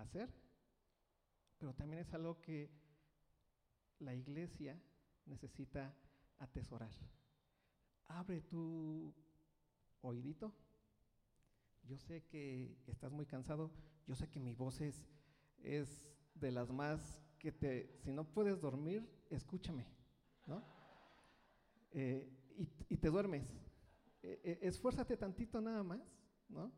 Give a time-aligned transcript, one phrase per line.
[0.00, 0.32] hacer,
[1.58, 2.70] pero también es algo que
[3.98, 4.80] la iglesia
[5.26, 5.94] necesita
[6.38, 6.92] atesorar.
[8.06, 9.14] Abre tu
[10.00, 10.52] oídito.
[11.84, 13.70] Yo sé que estás muy cansado,
[14.06, 15.06] yo sé que mi voz es,
[15.62, 19.86] es de las más que te, si no puedes dormir, escúchame,
[20.46, 20.62] ¿no?
[21.92, 22.28] Eh,
[22.88, 23.48] y, te duermes.
[24.22, 26.00] Eh, eh, esfuérzate tantito nada más,
[26.48, 26.70] ¿no?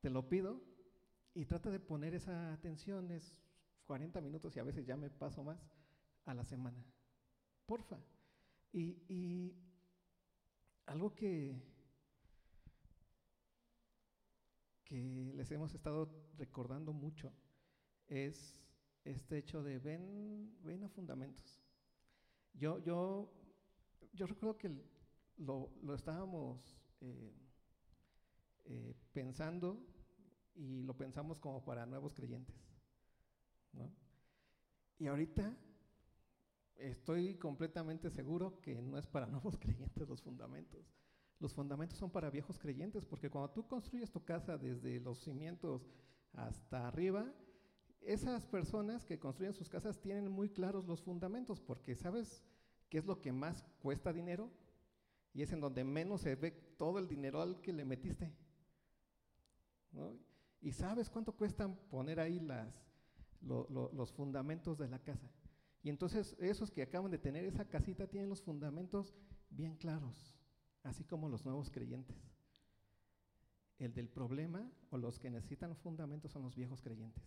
[0.00, 0.62] Te lo pido
[1.34, 3.36] y trata de poner esa atención, es
[3.84, 5.58] 40 minutos y a veces ya me paso más
[6.24, 6.84] a la semana.
[7.66, 7.98] Porfa.
[8.72, 9.54] Y, y
[10.86, 11.60] algo que,
[14.84, 17.32] que les hemos estado recordando mucho
[18.08, 18.56] es
[19.04, 21.60] este hecho de ven, ven a fundamentos.
[22.54, 23.32] Yo, yo,
[24.12, 24.70] yo recuerdo que
[25.38, 27.32] lo, lo estábamos eh,
[28.64, 29.80] eh, pensando
[30.60, 32.54] y lo pensamos como para nuevos creyentes.
[33.72, 33.90] ¿no?
[34.98, 35.56] Y ahorita
[36.76, 40.92] estoy completamente seguro que no es para nuevos creyentes los fundamentos.
[41.38, 45.88] Los fundamentos son para viejos creyentes, porque cuando tú construyes tu casa desde los cimientos
[46.34, 47.32] hasta arriba,
[48.02, 52.44] esas personas que construyen sus casas tienen muy claros los fundamentos, porque sabes
[52.90, 54.50] qué es lo que más cuesta dinero
[55.32, 58.34] y es en donde menos se ve todo el dinero al que le metiste.
[60.60, 62.84] Y sabes cuánto cuesta poner ahí las,
[63.40, 65.30] los fundamentos de la casa.
[65.82, 69.14] Y entonces esos que acaban de tener esa casita tienen los fundamentos
[69.48, 70.34] bien claros,
[70.82, 72.16] así como los nuevos creyentes.
[73.78, 77.24] El del problema o los que necesitan fundamentos son los viejos creyentes.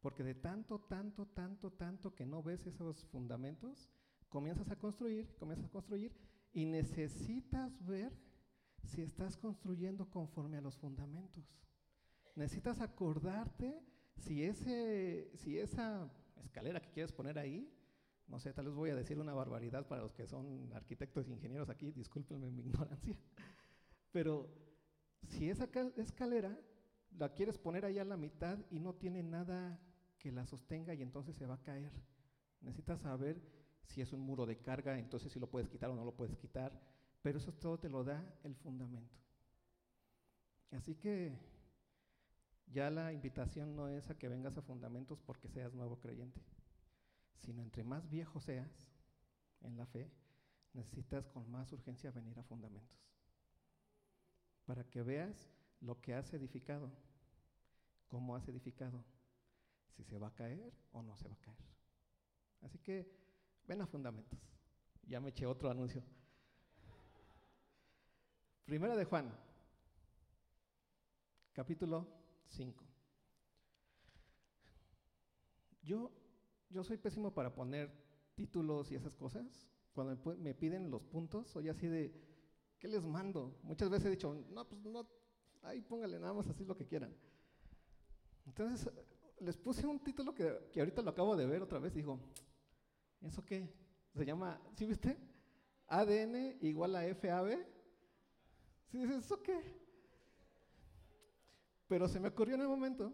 [0.00, 3.88] Porque de tanto, tanto, tanto, tanto que no ves esos fundamentos,
[4.28, 6.12] comienzas a construir, comienzas a construir
[6.52, 8.12] y necesitas ver
[8.82, 11.44] si estás construyendo conforme a los fundamentos.
[12.36, 13.80] Necesitas acordarte
[14.16, 16.10] si, ese, si esa
[16.42, 17.72] escalera que quieres poner ahí,
[18.28, 21.32] no sé, tal vez voy a decir una barbaridad para los que son arquitectos e
[21.32, 23.16] ingenieros aquí, discúlpenme mi ignorancia,
[24.12, 24.48] pero
[25.26, 26.56] si esa escalera
[27.18, 29.80] la quieres poner ahí a la mitad y no tiene nada
[30.18, 31.90] que la sostenga y entonces se va a caer.
[32.60, 33.40] Necesitas saber
[33.84, 36.36] si es un muro de carga, entonces si lo puedes quitar o no lo puedes
[36.36, 36.78] quitar,
[37.22, 39.18] pero eso todo te lo da el fundamento.
[40.70, 41.36] Así que
[42.72, 46.40] ya la invitación no es a que vengas a fundamentos porque seas nuevo creyente,
[47.40, 48.88] sino entre más viejo seas
[49.60, 50.10] en la fe,
[50.72, 52.98] necesitas con más urgencia venir a fundamentos,
[54.64, 55.50] para que veas
[55.80, 56.90] lo que has edificado,
[58.08, 59.04] cómo has edificado,
[59.96, 61.58] si se va a caer o no se va a caer.
[62.62, 63.10] Así que
[63.66, 64.38] ven a fundamentos.
[65.06, 66.02] Ya me eché otro anuncio.
[68.64, 69.34] Primera de Juan,
[71.52, 72.19] capítulo
[72.50, 72.84] 5.
[75.82, 76.10] Yo,
[76.68, 77.90] yo soy pésimo para poner
[78.34, 79.68] títulos y esas cosas.
[79.92, 82.14] Cuando me piden los puntos, soy así de,
[82.78, 83.58] ¿qué les mando?
[83.62, 85.08] Muchas veces he dicho, no, pues no,
[85.62, 87.14] ahí póngale nada más así lo que quieran.
[88.46, 88.92] Entonces,
[89.40, 92.20] les puse un título que, que, ahorita lo acabo de ver otra vez y digo,
[93.20, 93.68] ¿eso qué?
[94.14, 95.16] Se llama, ¿sí viste?
[95.86, 97.58] ADN igual a FAB.
[98.90, 99.79] ¿Sí ¿eso qué?
[101.90, 103.12] Pero se me ocurrió en el momento,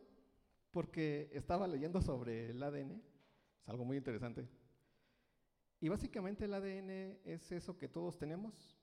[0.71, 2.91] porque estaba leyendo sobre el ADN,
[3.63, 4.47] es algo muy interesante.
[5.81, 6.91] Y básicamente el ADN
[7.25, 8.77] es eso que todos tenemos,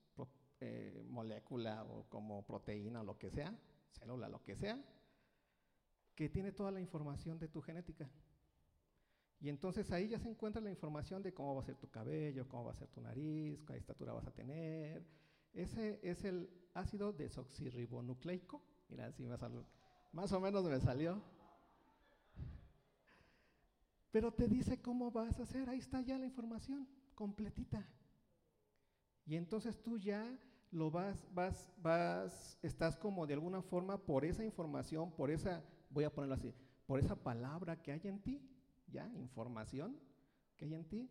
[0.62, 3.56] eh, molécula o como proteína o lo que sea,
[3.92, 4.84] célula, lo que sea,
[6.16, 8.10] que tiene toda la información de tu genética.
[9.42, 12.48] Y entonces ahí ya se encuentra la información de cómo va a ser tu cabello,
[12.48, 15.06] cómo va a ser tu nariz, qué estatura vas a tener.
[15.54, 18.60] Ese es el ácido desoxirribonucleico.
[18.90, 19.64] Mira, si me salió,
[20.14, 21.22] más o menos me salió.
[24.12, 27.86] Pero te dice cómo vas a hacer, ahí está ya la información completita.
[29.26, 30.24] Y entonces tú ya
[30.72, 36.04] lo vas, vas, vas, estás como de alguna forma por esa información, por esa, voy
[36.04, 36.54] a ponerlo así,
[36.86, 38.42] por esa palabra que hay en ti,
[38.88, 40.00] ya, información
[40.58, 41.10] que hay en ti,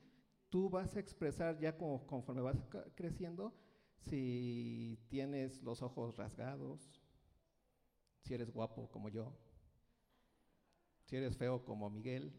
[0.48, 2.58] tú vas a expresar ya como, conforme vas
[2.94, 3.52] creciendo,
[3.98, 7.01] si tienes los ojos rasgados,
[8.22, 9.36] si eres guapo como yo,
[11.04, 12.32] si eres feo como Miguel.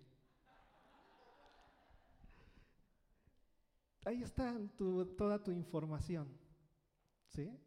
[4.05, 6.27] Ahí está toda tu información.
[7.27, 7.57] ¿Sí?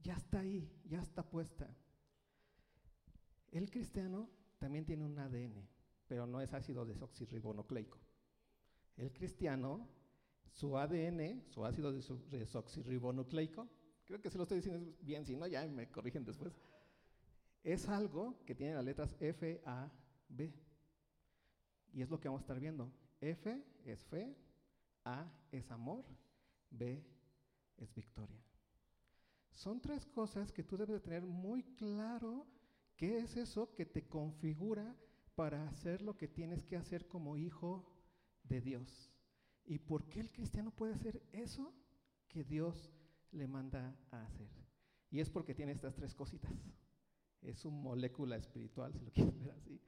[0.00, 1.68] Ya está ahí, ya está puesta.
[3.50, 5.68] El cristiano también tiene un ADN,
[6.06, 7.98] pero no es ácido desoxirribonucleico.
[8.96, 9.88] El cristiano,
[10.52, 13.68] su ADN, su ácido desoxirribonucleico,
[14.04, 16.54] creo que se lo estoy diciendo bien, si no ya me corrigen después,
[17.66, 19.90] es algo que tiene las letras F, A,
[20.28, 20.54] B.
[21.92, 22.92] Y es lo que vamos a estar viendo.
[23.20, 24.36] F es fe,
[25.04, 26.04] A es amor,
[26.70, 27.04] B
[27.76, 28.40] es victoria.
[29.52, 32.46] Son tres cosas que tú debes de tener muy claro
[32.94, 34.94] qué es eso que te configura
[35.34, 37.84] para hacer lo que tienes que hacer como hijo
[38.44, 39.12] de Dios.
[39.64, 41.74] ¿Y por qué el cristiano puede hacer eso
[42.28, 42.92] que Dios
[43.32, 44.50] le manda a hacer?
[45.10, 46.52] Y es porque tiene estas tres cositas.
[47.46, 49.80] Es un molécula espiritual, si lo quieres ver así.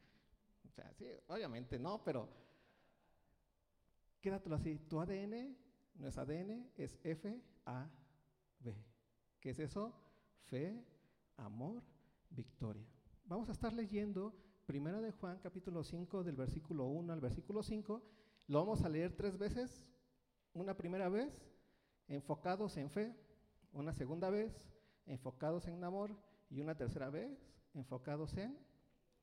[0.64, 2.28] O sea, sí, obviamente no, pero
[4.20, 4.78] quédatelo así.
[4.88, 5.56] Tu ADN
[5.94, 7.90] no es ADN, es F, A,
[8.60, 8.76] B.
[9.40, 9.92] ¿Qué es eso?
[10.44, 10.84] Fe,
[11.36, 11.82] amor,
[12.30, 12.86] victoria.
[13.24, 14.32] Vamos a estar leyendo
[14.64, 18.02] Primera de Juan capítulo 5 del versículo 1 al versículo 5.
[18.46, 19.84] Lo vamos a leer tres veces.
[20.52, 21.32] Una primera vez
[22.06, 23.16] enfocados en fe,
[23.72, 24.70] una segunda vez
[25.06, 26.14] enfocados en amor
[26.50, 27.38] y una tercera vez
[27.74, 28.58] enfocados en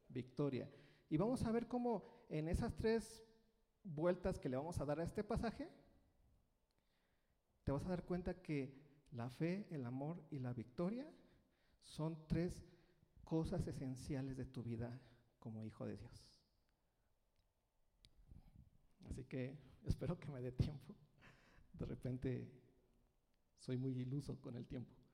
[0.07, 0.69] victoria.
[1.10, 3.24] Y vamos a ver cómo en esas tres
[3.83, 5.69] vueltas que le vamos a dar a este pasaje,
[7.63, 8.74] te vas a dar cuenta que
[9.12, 11.10] la fe, el amor y la victoria
[11.81, 12.66] son tres
[13.24, 15.00] cosas esenciales de tu vida
[15.39, 16.31] como hijo de Dios.
[19.10, 20.95] Así que espero que me dé tiempo.
[21.74, 22.51] De repente
[23.57, 25.05] soy muy iluso con el tiempo.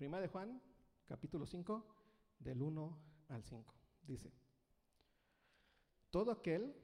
[0.00, 0.58] Prima de Juan,
[1.06, 1.84] capítulo 5,
[2.38, 2.98] del 1
[3.28, 3.74] al 5.
[4.00, 4.32] Dice,
[6.08, 6.74] todo aquel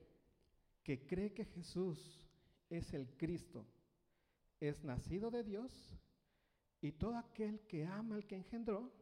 [0.82, 2.20] que cree que Jesús
[2.68, 3.64] es el Cristo,
[4.60, 5.72] es nacido de Dios,
[6.82, 8.92] y todo aquel que ama al que engendró,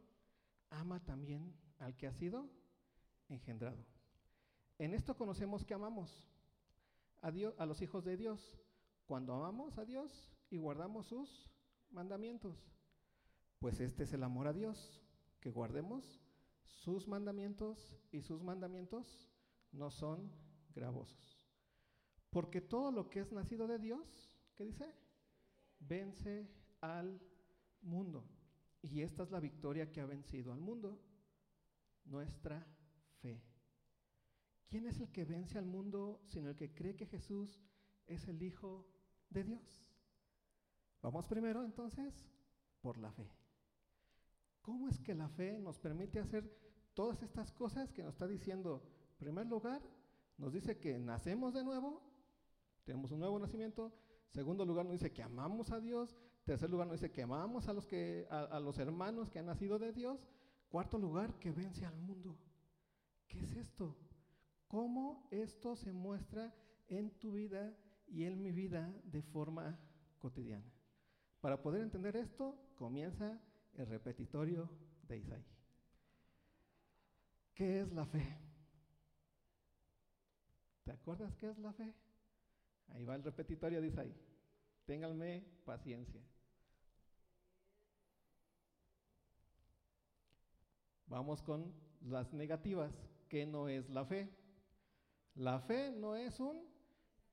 [0.69, 2.49] ama también al que ha sido
[3.27, 3.85] engendrado.
[4.79, 6.25] En esto conocemos que amamos
[7.19, 8.57] a, Dios, a los hijos de Dios,
[9.07, 11.49] cuando amamos a Dios y guardamos sus
[11.89, 12.74] mandamientos.
[13.65, 15.01] Pues este es el amor a Dios,
[15.41, 16.21] que guardemos
[16.65, 19.27] sus mandamientos y sus mandamientos
[19.71, 20.31] no son
[20.75, 21.43] gravosos.
[22.29, 24.93] Porque todo lo que es nacido de Dios, ¿qué dice?
[25.79, 26.47] Vence
[26.79, 27.19] al
[27.81, 28.29] mundo.
[28.83, 31.01] Y esta es la victoria que ha vencido al mundo,
[32.03, 32.67] nuestra
[33.19, 33.41] fe.
[34.67, 37.63] ¿Quién es el que vence al mundo sino el que cree que Jesús
[38.05, 38.87] es el Hijo
[39.31, 39.87] de Dios?
[41.01, 42.29] Vamos primero entonces
[42.79, 43.27] por la fe.
[44.65, 46.51] ¿Cómo es que la fe nos permite hacer
[46.95, 48.81] todas estas cosas que nos está diciendo?
[49.11, 49.79] En primer lugar,
[50.39, 52.01] nos dice que nacemos de nuevo,
[52.83, 53.93] tenemos un nuevo nacimiento.
[54.31, 56.17] Segundo lugar, nos dice que amamos a Dios.
[56.45, 59.77] Tercer lugar, nos dice que amamos a los, que, a, los hermanos que han nacido
[59.77, 60.27] de Dios.
[60.67, 62.35] Cuarto lugar, que vence al mundo.
[63.27, 63.95] ¿Qué es esto?
[64.67, 66.55] ¿Cómo esto se muestra
[66.87, 67.77] en tu vida
[68.07, 69.79] y en mi vida de forma
[70.17, 70.73] cotidiana?
[71.39, 73.39] Para poder entender esto, comienza
[73.77, 74.69] el repetitorio
[75.07, 75.45] de Isaí.
[77.53, 78.37] ¿Qué es la fe?
[80.83, 81.93] ¿Te acuerdas qué es la fe?
[82.89, 84.15] Ahí va el repetitorio, dice ahí.
[84.85, 86.21] Ténganme paciencia.
[91.07, 92.93] Vamos con las negativas.
[93.29, 94.29] ¿Qué no es la fe?
[95.35, 96.67] La fe no es un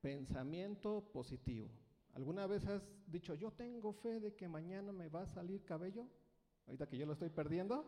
[0.00, 1.70] pensamiento positivo.
[2.14, 6.06] ¿Alguna vez has dicho, yo tengo fe de que mañana me va a salir cabello?
[6.66, 7.84] Ahorita que yo lo estoy perdiendo.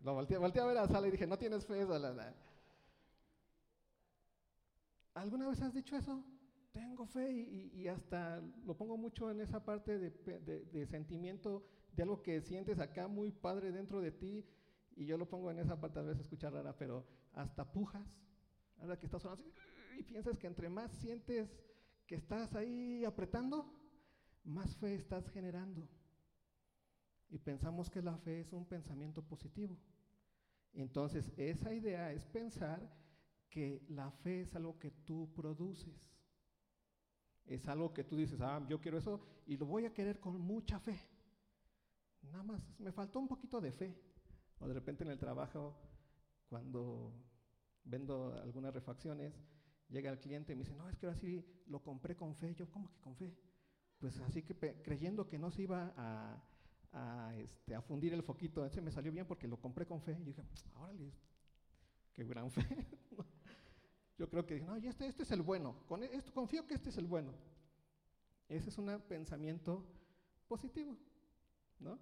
[0.00, 1.86] Lo volteé, a ver a la sala y dije, no tienes fe.
[5.14, 6.24] ¿Alguna vez has dicho eso?
[6.78, 12.40] tengo fe y, hasta lo pongo mucho en esa parte de, sentimiento de algo que
[12.40, 14.44] sientes acá muy padre dentro de ti
[14.96, 18.06] y yo lo pongo en esa parte, a veces escuchar rara, pero hasta pujas,
[18.80, 19.44] ahora que estás sonando
[19.98, 21.48] y piensas que entre más sientes
[22.06, 23.72] que estás ahí apretando,
[24.44, 25.88] más fe estás generando.
[27.30, 29.76] Y pensamos que la fe es un pensamiento positivo.
[30.72, 32.90] Entonces, esa idea es pensar
[33.50, 36.08] que la fe es algo que tú produces
[37.48, 40.38] es algo que tú dices, ah, yo quiero eso y lo voy a querer con
[40.38, 41.00] mucha fe.
[42.22, 43.98] Nada más, me faltó un poquito de fe.
[44.58, 45.80] O de repente en el trabajo,
[46.48, 47.14] cuando
[47.84, 49.32] vendo algunas refacciones,
[49.88, 52.54] llega el cliente y me dice, no, es que ahora sí lo compré con fe.
[52.54, 53.34] Yo, ¿cómo que con fe?
[53.98, 56.44] Pues así que creyendo que no se iba a,
[56.92, 60.16] a, este, a fundir el foquito, ese me salió bien porque lo compré con fe.
[60.20, 60.42] Y dije,
[60.74, 61.12] órale,
[62.12, 62.62] qué gran fe.
[64.18, 66.74] Yo creo que dije, no, este, este es el bueno, con e, esto confío que
[66.74, 67.32] este es el bueno.
[68.48, 69.86] Ese es un pensamiento
[70.48, 70.96] positivo,
[71.78, 71.98] ¿no?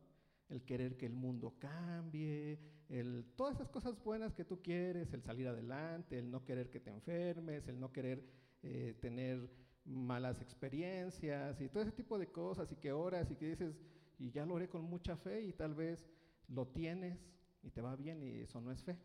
[0.48, 5.22] El querer que el mundo cambie, el, todas esas cosas buenas que tú quieres, el
[5.22, 8.24] salir adelante, el no querer que te enfermes, el no querer
[8.62, 9.50] eh, tener
[9.84, 13.76] malas experiencias y todo ese tipo de cosas y que oras y que dices,
[14.18, 16.08] y ya lo haré con mucha fe y tal vez
[16.48, 17.18] lo tienes
[17.62, 18.98] y te va bien y eso no es fe.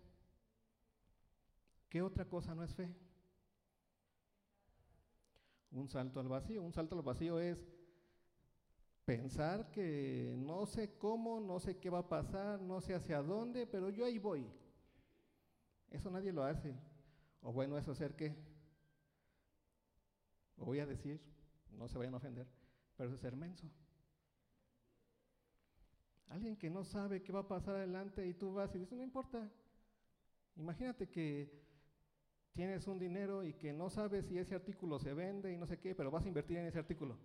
[1.89, 2.93] ¿Qué otra cosa no es fe?
[5.71, 6.61] Un salto al vacío.
[6.61, 7.67] Un salto al vacío es
[9.05, 13.67] pensar que no sé cómo, no sé qué va a pasar, no sé hacia dónde,
[13.67, 14.47] pero yo ahí voy.
[15.89, 16.73] Eso nadie lo hace.
[17.41, 18.35] O bueno, eso hacer qué?
[20.57, 21.19] Lo voy a decir,
[21.71, 22.47] no se vayan a ofender,
[22.95, 23.67] pero es ser menso.
[26.31, 29.03] Alguien que no sabe qué va a pasar adelante y tú vas y dices, no
[29.03, 29.51] importa.
[30.55, 31.61] Imagínate que
[32.53, 35.77] tienes un dinero y que no sabes si ese artículo se vende y no sé
[35.77, 37.17] qué, pero vas a invertir en ese artículo.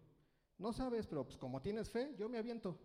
[0.58, 2.80] No sabes, pero pues como tienes fe, yo me aviento.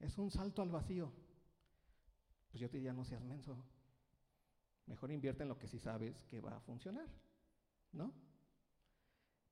[0.00, 1.12] Es un salto al vacío.
[2.50, 3.56] Pues yo te diría, no seas menso.
[4.86, 7.08] Mejor invierte en lo que sí sabes que va a funcionar,
[7.92, 8.12] ¿no?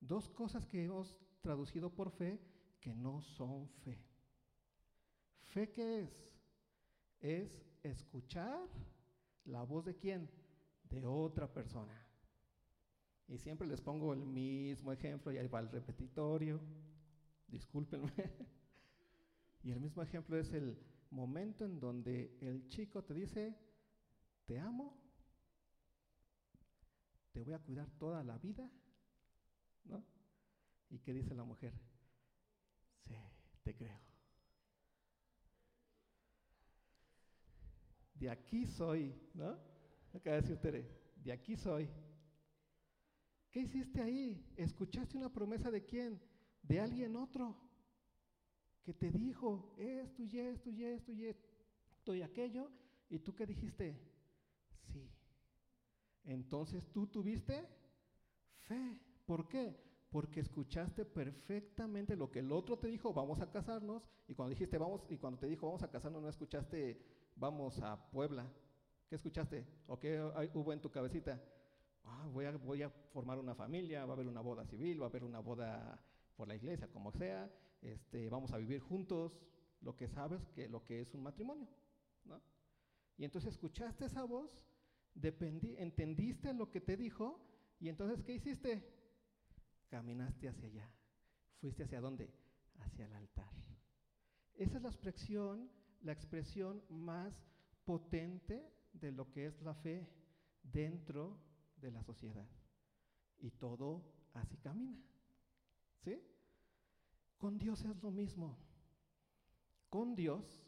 [0.01, 2.41] Dos cosas que hemos traducido por fe
[2.81, 4.12] que no son fe.
[5.53, 6.11] ¿Fe qué es?
[7.21, 8.69] Es escuchar
[9.45, 10.31] la voz de quién?
[10.89, 11.95] De otra persona.
[13.29, 16.59] Y siempre les pongo el mismo ejemplo, y ahí va el repetitorio,
[17.49, 18.13] discúlpenme.
[19.63, 20.79] y el mismo ejemplo es el
[21.11, 23.55] momento en donde el chico te dice,
[24.47, 24.99] te amo,
[27.33, 28.71] te voy a cuidar toda la vida,
[29.85, 30.03] ¿no?
[30.89, 31.75] ¿Y qué dice la mujer?
[33.07, 33.15] Sí,
[33.63, 34.02] te creo.
[38.23, 39.59] De aquí soy, ¿no?
[40.15, 40.89] Acaba de decir
[41.25, 41.89] de aquí soy.
[43.51, 44.47] ¿Qué hiciste ahí?
[44.57, 46.23] ¿Escuchaste una promesa de quién?
[46.63, 47.57] De alguien otro
[48.85, 52.71] que te dijo esto y esto y esto y esto y aquello.
[53.11, 53.99] ¿Y tú qué dijiste?
[54.93, 55.11] Sí.
[56.23, 57.67] Entonces tú tuviste
[58.69, 59.01] fe.
[59.27, 59.77] ¿Por qué?
[60.11, 64.79] Porque escuchaste perfectamente lo que el otro te dijo, vamos a casarnos, y cuando dijiste
[64.79, 68.51] vamos, y cuando te dijo vamos a casarnos, no escuchaste vamos a Puebla.
[69.09, 69.67] ¿Qué escuchaste?
[69.87, 70.21] ¿O qué
[70.55, 71.43] hubo en tu cabecita?
[72.05, 75.07] Ah, voy, a, voy a formar una familia, va a haber una boda civil, va
[75.07, 76.03] a haber una boda
[76.37, 79.39] por la iglesia, como sea, este, vamos a vivir juntos,
[79.81, 81.69] lo que sabes que lo que es un matrimonio,
[82.25, 82.41] ¿no?
[83.17, 84.59] Y entonces escuchaste esa voz,
[85.15, 87.41] entendiste lo que te dijo,
[87.79, 88.83] y entonces ¿qué hiciste?
[89.89, 90.91] Caminaste hacia allá.
[91.61, 92.33] ¿Fuiste hacia dónde?
[92.79, 93.53] Hacia el altar.
[94.55, 95.71] Esa es la expresión,
[96.03, 97.45] la expresión más
[97.85, 100.09] potente de lo que es la fe
[100.63, 101.39] dentro
[101.77, 102.49] de la sociedad.
[103.39, 104.05] Y todo
[104.35, 105.03] así camina.
[106.05, 106.21] ¿Sí?
[107.39, 108.59] Con Dios es lo mismo.
[109.89, 110.63] Con Dios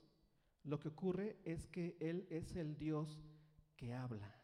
[0.65, 3.23] lo que ocurre es que Él es el Dios
[3.77, 4.35] que habla.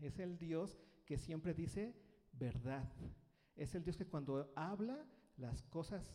[0.00, 1.94] Es el Dios que siempre dice
[2.32, 2.90] verdad.
[3.54, 6.14] Es el Dios que cuando habla las cosas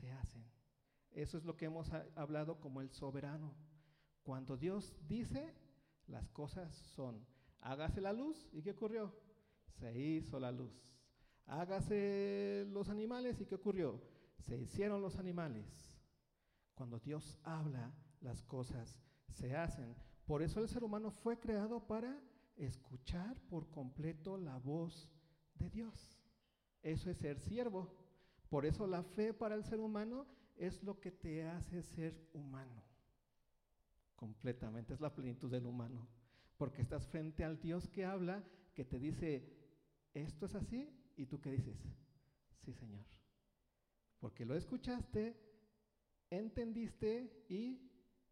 [0.00, 0.57] se hacen.
[1.18, 3.52] Eso es lo que hemos hablado como el soberano.
[4.22, 5.52] Cuando Dios dice,
[6.06, 7.26] las cosas son
[7.60, 9.12] hágase la luz, ¿y qué ocurrió?
[9.80, 10.80] Se hizo la luz.
[11.46, 14.00] Hágase los animales, ¿y qué ocurrió?
[14.38, 15.92] Se hicieron los animales.
[16.76, 19.96] Cuando Dios habla, las cosas se hacen.
[20.24, 22.22] Por eso el ser humano fue creado para
[22.54, 25.10] escuchar por completo la voz
[25.54, 26.16] de Dios.
[26.80, 27.92] Eso es ser siervo.
[28.48, 32.82] Por eso la fe para el ser humano es lo que te hace ser humano.
[34.16, 36.08] Completamente, es la plenitud del humano
[36.58, 39.48] porque estás frente al Dios que habla, que te dice,
[40.12, 41.76] esto es así, y tú qué dices,
[42.64, 43.06] sí Señor,
[44.18, 45.40] porque lo escuchaste,
[46.28, 47.80] entendiste y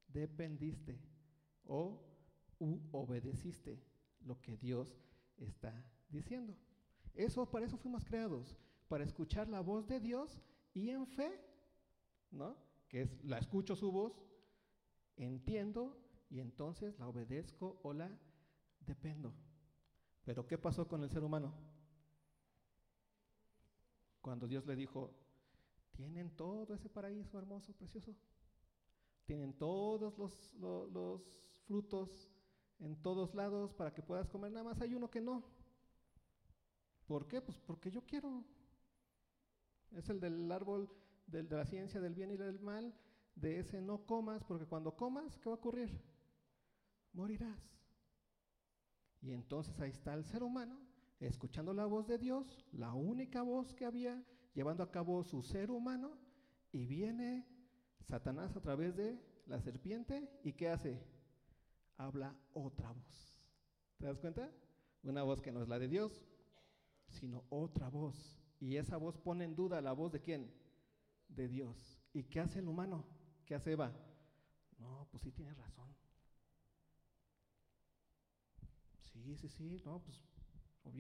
[0.08, 1.00] dependiste
[1.64, 2.02] o
[2.90, 3.80] obedeciste
[4.20, 4.98] lo que Dios
[5.36, 5.72] está
[6.08, 6.54] diciendo.
[7.14, 8.56] Eso, para eso fuimos creados,
[8.88, 10.40] para escuchar la voz de Dios
[10.74, 11.40] y en fe,
[12.30, 12.56] ¿no?
[12.88, 14.12] Que es, la escucho su voz,
[15.16, 15.96] entiendo
[16.28, 18.10] y entonces la obedezco o la
[18.80, 19.32] dependo.
[20.24, 21.54] Pero ¿qué pasó con el ser humano?
[24.20, 25.14] Cuando Dios le dijo,
[25.92, 28.14] tienen todo ese paraíso hermoso, precioso,
[29.24, 31.22] tienen todos los, los,
[31.66, 32.28] frutos
[32.78, 35.44] en todos lados para que puedas comer, nada más hay uno que no.
[37.06, 37.40] ¿Por qué?
[37.40, 38.44] Pues porque yo quiero.
[39.92, 40.90] Es el del árbol
[41.26, 42.94] de la ciencia del bien y del mal,
[43.34, 45.90] de ese no comas, porque cuando comas, ¿qué va a ocurrir?
[47.16, 47.58] morirás.
[49.22, 50.78] Y entonces ahí está el ser humano,
[51.18, 54.22] escuchando la voz de Dios, la única voz que había,
[54.54, 56.18] llevando a cabo su ser humano,
[56.70, 57.46] y viene
[58.02, 61.02] Satanás a través de la serpiente, ¿y qué hace?
[61.96, 63.42] Habla otra voz.
[63.96, 64.52] ¿Te das cuenta?
[65.02, 66.22] Una voz que no es la de Dios,
[67.08, 68.38] sino otra voz.
[68.60, 70.52] Y esa voz pone en duda la voz de quién?
[71.28, 72.00] De Dios.
[72.12, 73.04] ¿Y qué hace el humano?
[73.44, 73.92] ¿Qué hace Eva?
[74.78, 75.88] no, pues sí tienes razón.
[79.00, 80.22] Sí, sí, sí, no, pues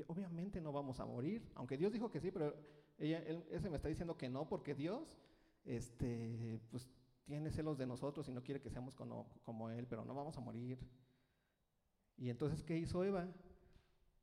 [0.08, 2.54] obviamente no vamos a morir, aunque Dios dijo que sí, pero
[2.98, 3.18] ella,
[3.50, 5.18] ese me está diciendo que no, porque Dios,
[5.64, 6.88] este, pues
[7.24, 10.36] tiene celos de nosotros y no quiere que seamos como, como Él, pero no vamos
[10.36, 10.78] a morir.
[12.16, 13.28] Y entonces, ¿qué hizo Eva?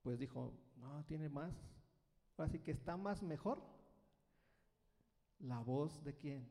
[0.01, 1.53] Pues dijo, no, tiene más.
[2.38, 3.62] Así que está más mejor
[5.43, 6.50] la voz de quién?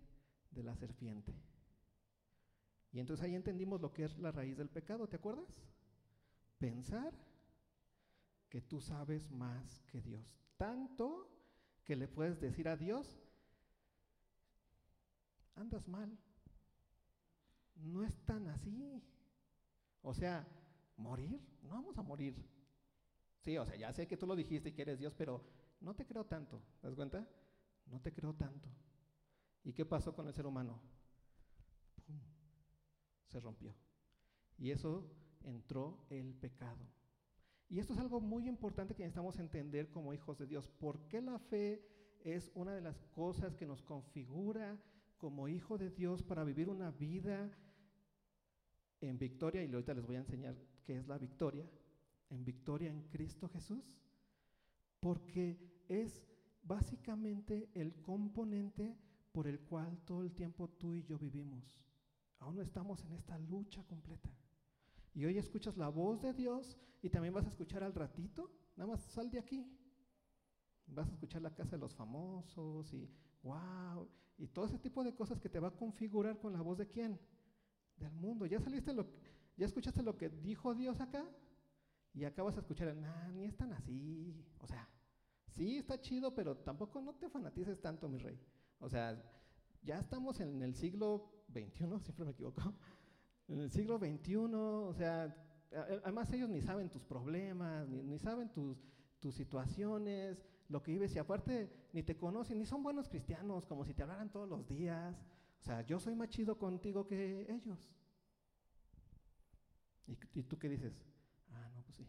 [0.50, 1.34] De la serpiente.
[2.92, 5.49] Y entonces ahí entendimos lo que es la raíz del pecado, ¿te acuerdas?
[6.58, 7.12] Pensar
[8.49, 10.38] que tú sabes más que Dios.
[10.58, 11.28] Tanto
[11.84, 13.18] que le puedes decir a Dios,
[15.56, 16.18] andas mal.
[17.76, 19.02] No es tan así.
[20.02, 20.46] O sea,
[20.96, 22.37] morir, no vamos a morir.
[23.40, 25.42] Sí, o sea, ya sé que tú lo dijiste y que eres Dios, pero
[25.80, 26.62] no te creo tanto.
[26.80, 27.26] ¿Te das cuenta?
[27.87, 28.68] No te creo tanto.
[29.64, 30.81] ¿Y qué pasó con el ser humano?
[33.28, 33.75] Se rompió.
[34.59, 35.11] Y eso
[35.45, 36.87] entró el pecado.
[37.69, 40.69] Y esto es algo muy importante que necesitamos entender como hijos de Dios.
[40.69, 41.83] ¿Por qué la fe
[42.23, 44.78] es una de las cosas que nos configura
[45.16, 47.50] como hijo de Dios para vivir una vida
[49.00, 49.64] en victoria?
[49.64, 50.54] Y ahorita les voy a enseñar
[50.85, 51.66] qué es la victoria.
[52.28, 53.97] En victoria en Cristo Jesús.
[55.00, 56.23] Porque es
[56.62, 58.97] básicamente el componente
[59.33, 61.81] por el cual todo el tiempo tú y yo vivimos.
[62.39, 64.31] Aún no estamos en esta lucha completa.
[65.15, 68.91] Y hoy escuchas la voz de Dios y también vas a escuchar al ratito, nada
[68.91, 69.67] más sal de aquí.
[70.87, 73.11] Vas a escuchar la casa de los famosos y
[73.43, 74.09] wow,
[74.39, 76.89] y todo ese tipo de cosas que te va a configurar con la voz de
[76.89, 77.21] quién?
[77.97, 78.47] Del mundo.
[78.47, 79.07] ¿Ya saliste lo
[79.57, 81.25] ya escuchaste lo que dijo Dios acá?
[82.15, 84.45] Y acá vas a escuchar, nah, ni es tan así.
[84.59, 84.89] O sea,
[85.47, 88.39] sí está chido, pero tampoco no te fanatices tanto, mi rey.
[88.83, 89.17] O sea,
[89.83, 91.73] ya estamos en el siglo XXI,
[92.03, 92.75] siempre me equivoco,
[93.47, 95.35] en el siglo XXI, o sea,
[96.05, 98.85] además ellos ni saben tus problemas, ni, saben tus,
[99.21, 103.85] tus situaciones, lo que vives, y aparte ni te conocen, ni son buenos cristianos, como
[103.85, 105.16] si te hablaran todos los días.
[105.61, 107.88] O sea, yo soy más chido contigo que ellos.
[110.09, 111.07] ¿Y, y tú qué dices?
[111.53, 112.09] Ah, no, pues sí.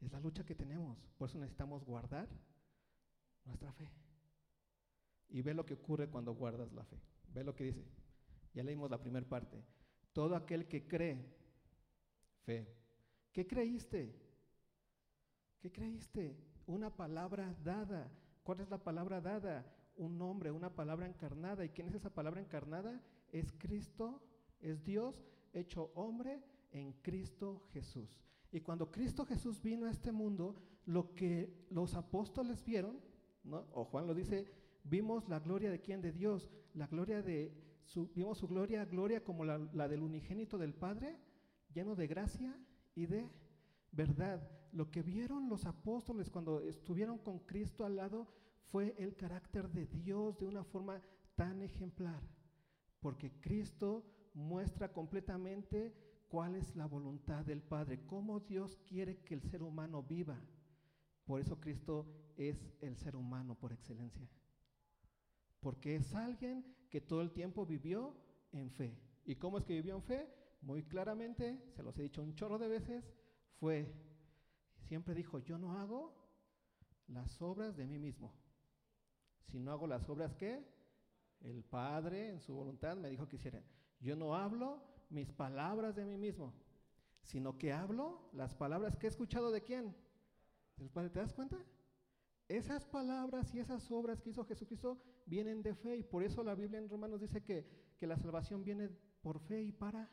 [0.00, 2.28] Es la lucha que tenemos, por eso necesitamos guardar
[3.44, 3.90] nuestra fe.
[5.32, 7.00] Y ve lo que ocurre cuando guardas la fe.
[7.34, 7.84] Ve lo que dice.
[8.54, 9.64] Ya leímos la primera parte.
[10.12, 11.24] Todo aquel que cree,
[12.44, 12.68] fe.
[13.32, 14.14] ¿Qué creíste?
[15.58, 16.36] ¿Qué creíste?
[16.66, 18.12] Una palabra dada.
[18.42, 19.64] ¿Cuál es la palabra dada?
[19.96, 21.64] Un nombre, una palabra encarnada.
[21.64, 23.02] ¿Y quién es esa palabra encarnada?
[23.30, 24.20] Es Cristo,
[24.60, 26.42] es Dios hecho hombre
[26.72, 28.20] en Cristo Jesús.
[28.50, 33.00] Y cuando Cristo Jesús vino a este mundo, lo que los apóstoles vieron,
[33.44, 33.66] ¿no?
[33.72, 34.46] o Juan lo dice,
[34.84, 36.00] vimos la gloria de quién?
[36.00, 37.52] De Dios, la gloria de
[37.84, 41.18] su, vimos su gloria, gloria como la, la del unigénito del Padre,
[41.72, 42.56] lleno de gracia
[42.94, 43.28] y de
[43.90, 44.48] verdad.
[44.72, 48.26] Lo que vieron los apóstoles cuando estuvieron con Cristo al lado
[48.70, 51.02] fue el carácter de Dios de una forma
[51.34, 52.22] tan ejemplar,
[53.00, 55.94] porque Cristo muestra completamente
[56.28, 60.40] cuál es la voluntad del Padre, cómo Dios quiere que el ser humano viva.
[61.24, 64.26] Por eso Cristo es el ser humano por excelencia
[65.62, 68.14] porque es alguien que todo el tiempo vivió
[68.50, 68.98] en fe.
[69.24, 70.28] ¿Y cómo es que vivió en fe?
[70.60, 73.04] Muy claramente, se los he dicho un chorro de veces,
[73.54, 73.94] fue,
[74.88, 76.12] siempre dijo, yo no hago
[77.06, 78.34] las obras de mí mismo,
[79.46, 80.64] si no hago las obras que
[81.40, 83.62] el Padre en su voluntad me dijo que hiciera.
[84.00, 86.52] Yo no hablo mis palabras de mí mismo,
[87.22, 89.94] sino que hablo las palabras que he escuchado de quién?
[90.76, 91.10] Del Padre.
[91.10, 91.58] ¿Te das cuenta?
[92.48, 96.54] Esas palabras y esas obras que hizo Jesucristo vienen de fe y por eso la
[96.54, 97.66] Biblia en Romanos dice que,
[97.98, 100.10] que la salvación viene por fe y para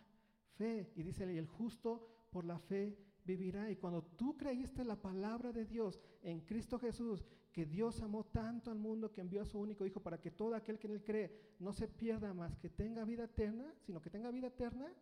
[0.56, 0.91] fe.
[0.95, 3.69] Y dice, el justo por la fe vivirá.
[3.69, 8.72] Y cuando tú creíste la palabra de Dios en Cristo Jesús, que Dios amó tanto
[8.72, 11.04] al mundo que envió a su único Hijo para que todo aquel que en él
[11.04, 14.93] cree no se pierda más, que tenga vida eterna, sino que tenga vida eterna,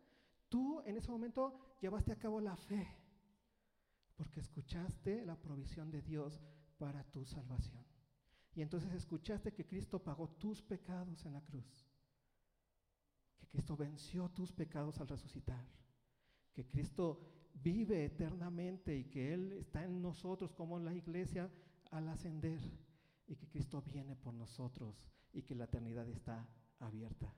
[0.50, 2.88] tú en ese momento llevaste a cabo la fe,
[4.16, 6.42] porque escuchaste la provisión de Dios
[6.78, 7.97] para tu salvación.
[8.58, 11.86] Y entonces escuchaste que Cristo pagó tus pecados en la cruz.
[13.38, 15.64] Que Cristo venció tus pecados al resucitar.
[16.54, 17.22] Que Cristo
[17.54, 21.52] vive eternamente y que Él está en nosotros como en la iglesia
[21.92, 22.60] al ascender.
[23.28, 27.32] Y que Cristo viene por nosotros y que la eternidad está abierta.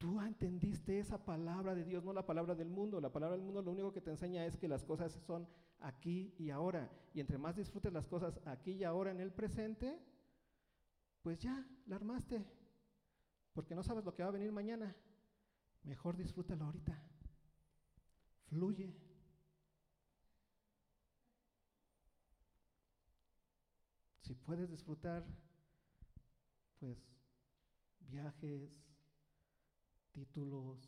[0.00, 3.02] Tú entendiste esa palabra de Dios, no la palabra del mundo.
[3.02, 5.46] La palabra del mundo lo único que te enseña es que las cosas son
[5.78, 6.90] aquí y ahora.
[7.12, 10.00] Y entre más disfrutes las cosas aquí y ahora en el presente,
[11.20, 12.42] pues ya, la armaste.
[13.52, 14.96] porque no sabes lo que va a venir mañana.
[15.82, 16.98] Mejor disfrútalo ahorita.
[18.46, 18.96] Fluye.
[24.22, 25.26] Si puedes disfrutar,
[26.78, 26.96] pues,
[28.00, 28.89] viajes,
[30.12, 30.78] títulos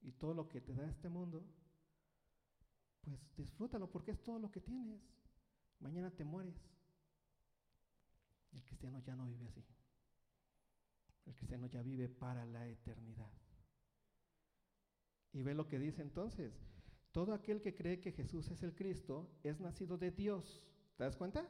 [0.00, 1.44] y todo lo que te da este mundo,
[3.02, 5.00] pues disfrútalo porque es todo lo que tienes.
[5.80, 6.56] Mañana te mueres.
[8.52, 9.64] El cristiano ya no vive así.
[11.26, 13.30] El cristiano ya vive para la eternidad.
[15.32, 16.52] Y ve lo que dice entonces.
[17.12, 20.62] Todo aquel que cree que Jesús es el Cristo es nacido de Dios.
[20.96, 21.48] ¿Te das cuenta?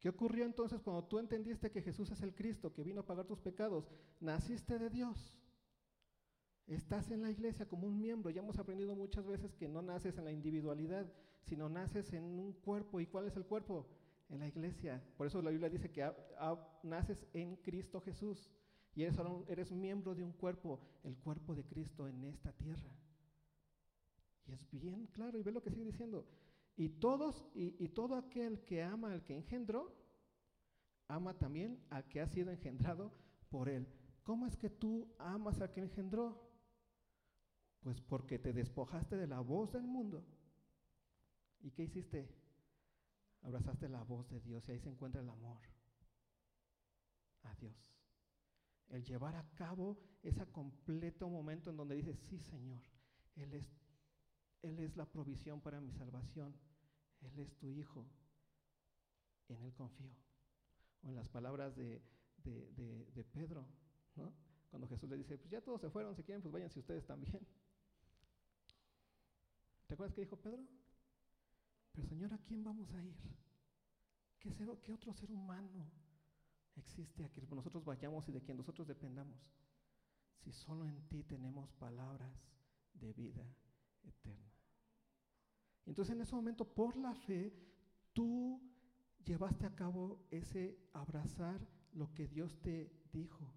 [0.00, 3.26] ¿Qué ocurrió entonces cuando tú entendiste que Jesús es el Cristo, que vino a pagar
[3.26, 3.90] tus pecados?
[4.20, 5.34] Naciste de Dios.
[6.70, 8.30] Estás en la iglesia como un miembro.
[8.30, 12.52] Ya hemos aprendido muchas veces que no naces en la individualidad, sino naces en un
[12.52, 13.00] cuerpo.
[13.00, 13.88] ¿Y cuál es el cuerpo?
[14.28, 15.02] En la iglesia.
[15.16, 16.08] Por eso la Biblia dice que
[16.84, 18.52] naces en Cristo Jesús.
[18.94, 22.88] Y eres, eres miembro de un cuerpo, el cuerpo de Cristo en esta tierra.
[24.46, 26.24] Y es bien claro, y ve lo que sigue diciendo.
[26.76, 29.92] Y todos, y, y todo aquel que ama al que engendró,
[31.08, 33.12] ama también al que ha sido engendrado
[33.48, 33.88] por él.
[34.22, 36.49] ¿Cómo es que tú amas al que engendró?
[37.80, 40.24] Pues porque te despojaste de la voz del mundo.
[41.62, 42.28] ¿Y qué hiciste?
[43.42, 45.60] Abrazaste la voz de Dios y ahí se encuentra el amor
[47.42, 47.74] a Dios.
[48.88, 52.82] El llevar a cabo ese completo momento en donde dices, sí Señor,
[53.36, 53.66] Él es,
[54.62, 56.54] Él es la provisión para mi salvación,
[57.22, 58.06] Él es tu Hijo,
[59.48, 60.14] en Él confío.
[61.02, 62.02] O en las palabras de,
[62.44, 63.66] de, de Pedro,
[64.16, 64.34] ¿no?
[64.68, 67.40] Cuando Jesús le dice, pues ya todos se fueron, si quieren, pues váyanse ustedes también.
[69.90, 70.62] ¿Te acuerdas que dijo Pedro?
[71.90, 73.16] Pero Señor, ¿a quién vamos a ir?
[74.38, 75.90] ¿Qué, ser, qué otro ser humano
[76.76, 79.50] existe a que nosotros vayamos y de quien nosotros dependamos?
[80.36, 82.32] Si solo en ti tenemos palabras
[82.94, 83.44] de vida
[84.04, 84.52] eterna.
[85.86, 87.52] Entonces en ese momento, por la fe,
[88.12, 88.62] tú
[89.24, 93.52] llevaste a cabo ese abrazar lo que Dios te dijo.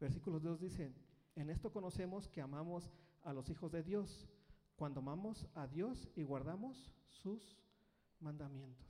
[0.00, 0.92] Versículo 2 dice,
[1.36, 2.90] en esto conocemos que amamos
[3.24, 4.28] a los hijos de Dios
[4.76, 7.56] cuando amamos a Dios y guardamos sus
[8.20, 8.86] mandamientos.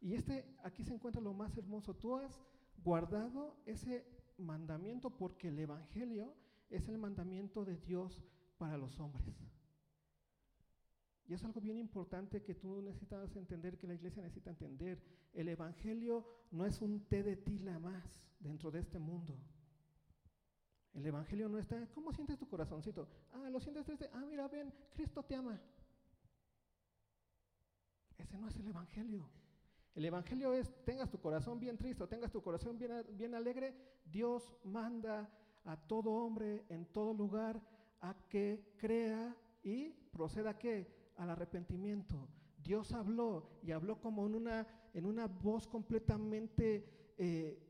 [0.00, 1.94] Y este aquí se encuentra lo más hermoso.
[1.94, 2.40] Tú has
[2.82, 4.06] guardado ese
[4.38, 6.34] mandamiento porque el evangelio
[6.70, 8.22] es el mandamiento de Dios
[8.58, 9.34] para los hombres.
[11.28, 15.02] Y es algo bien importante que tú necesitas entender, que la iglesia necesita entender.
[15.32, 18.04] El evangelio no es un té de tila más
[18.38, 19.36] dentro de este mundo.
[20.96, 23.06] El Evangelio no está, ¿cómo sientes tu corazoncito?
[23.34, 24.08] Ah, lo sientes triste.
[24.14, 25.60] Ah, mira, ven, Cristo te ama.
[28.16, 29.28] Ese no es el Evangelio.
[29.94, 33.74] El Evangelio es, tengas tu corazón bien triste, tengas tu corazón bien, bien alegre,
[34.06, 35.30] Dios manda
[35.64, 37.60] a todo hombre en todo lugar
[38.00, 41.12] a que crea y proceda a qué?
[41.16, 42.26] Al arrepentimiento.
[42.56, 47.62] Dios habló y habló como en una, en una voz completamente eh,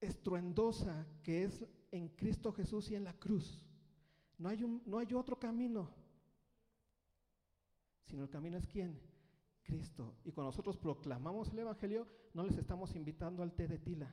[0.00, 3.62] estruendosa, que es en Cristo Jesús y en la cruz.
[4.36, 5.90] No hay, un, no hay otro camino,
[8.02, 9.00] sino el camino es quién?
[9.62, 10.16] Cristo.
[10.24, 14.12] Y cuando nosotros proclamamos el Evangelio, no les estamos invitando al té de tila.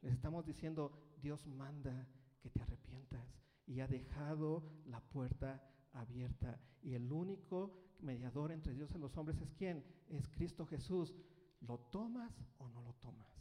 [0.00, 2.08] Les estamos diciendo, Dios manda
[2.40, 3.28] que te arrepientas
[3.66, 6.58] y ha dejado la puerta abierta.
[6.82, 9.84] Y el único mediador entre Dios y los hombres es quién?
[10.08, 11.14] Es Cristo Jesús.
[11.60, 13.33] ¿Lo tomas o no lo tomas?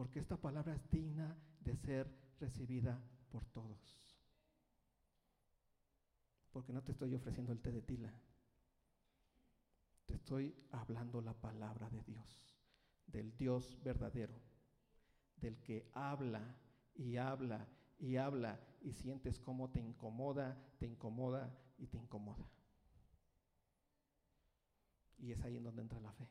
[0.00, 4.08] Porque esta palabra es digna de ser recibida por todos.
[6.50, 8.10] Porque no te estoy ofreciendo el té de tila,
[10.06, 12.56] te estoy hablando la palabra de Dios,
[13.08, 14.40] del Dios verdadero,
[15.36, 16.56] del que habla
[16.94, 22.48] y habla y habla y sientes cómo te incomoda, te incomoda y te incomoda.
[25.18, 26.26] Y es ahí en donde entra la fe.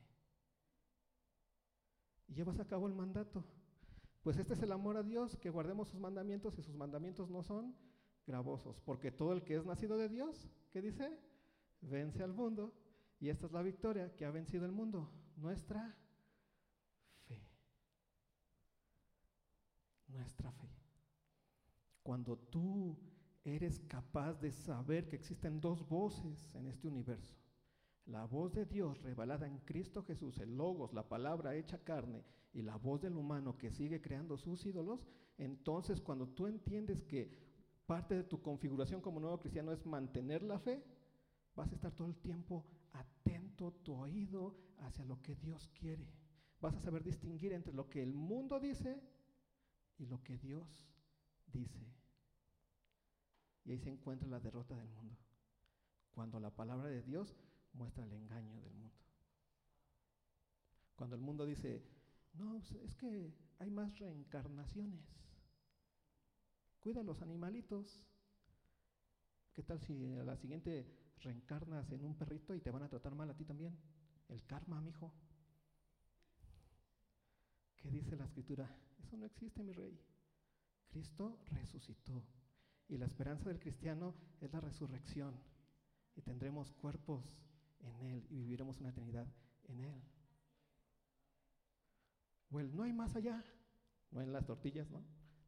[2.30, 3.46] Y llevas a cabo el mandato.
[4.30, 7.42] Pues este es el amor a Dios, que guardemos sus mandamientos y sus mandamientos no
[7.42, 7.76] son
[8.28, 11.20] gravosos, porque todo el que es nacido de Dios, ¿qué dice?
[11.82, 12.72] Vence al mundo.
[13.20, 15.98] Y esta es la victoria que ha vencido el mundo, nuestra
[17.26, 17.44] fe.
[20.10, 20.70] Nuestra fe.
[22.04, 23.00] Cuando tú
[23.44, 27.36] eres capaz de saber que existen dos voces en este universo,
[28.06, 32.62] la voz de Dios revelada en Cristo Jesús, el logos, la palabra hecha carne, y
[32.62, 35.06] la voz del humano que sigue creando sus ídolos,
[35.38, 37.32] entonces cuando tú entiendes que
[37.86, 40.84] parte de tu configuración como nuevo cristiano es mantener la fe,
[41.56, 46.08] vas a estar todo el tiempo atento tu oído hacia lo que Dios quiere.
[46.62, 49.02] vas a saber distinguir entre lo que el mundo dice
[49.98, 50.86] y lo que Dios
[51.48, 51.86] dice.
[53.64, 55.18] Y ahí se encuentra la derrota del mundo.
[56.12, 57.36] Cuando la palabra de Dios
[57.74, 58.98] muestra el engaño del mundo.
[60.96, 61.82] Cuando el mundo dice,
[62.34, 65.06] no, pues, es que hay más reencarnaciones.
[66.80, 68.02] Cuida a los animalitos.
[69.54, 70.88] ¿Qué tal si a la siguiente
[71.20, 73.78] reencarnas en un perrito y te van a tratar mal a ti también?
[74.30, 75.14] El karma, mijo.
[77.76, 78.70] ¿Qué dice la escritura?
[79.00, 80.00] Eso no existe, mi rey.
[80.90, 82.24] Cristo resucitó.
[82.88, 85.36] Y la esperanza del cristiano es la resurrección.
[86.16, 87.24] Y tendremos cuerpos
[87.80, 89.28] en Él y viviremos una eternidad
[89.68, 90.02] en Él.
[92.52, 93.44] O el no hay más allá,
[94.12, 95.04] no en las tortillas, ¿no?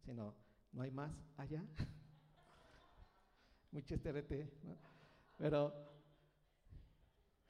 [0.05, 0.35] Sino
[0.71, 1.63] no hay más allá.
[3.71, 4.77] Muy chesterete, ¿no?
[5.37, 5.73] Pero,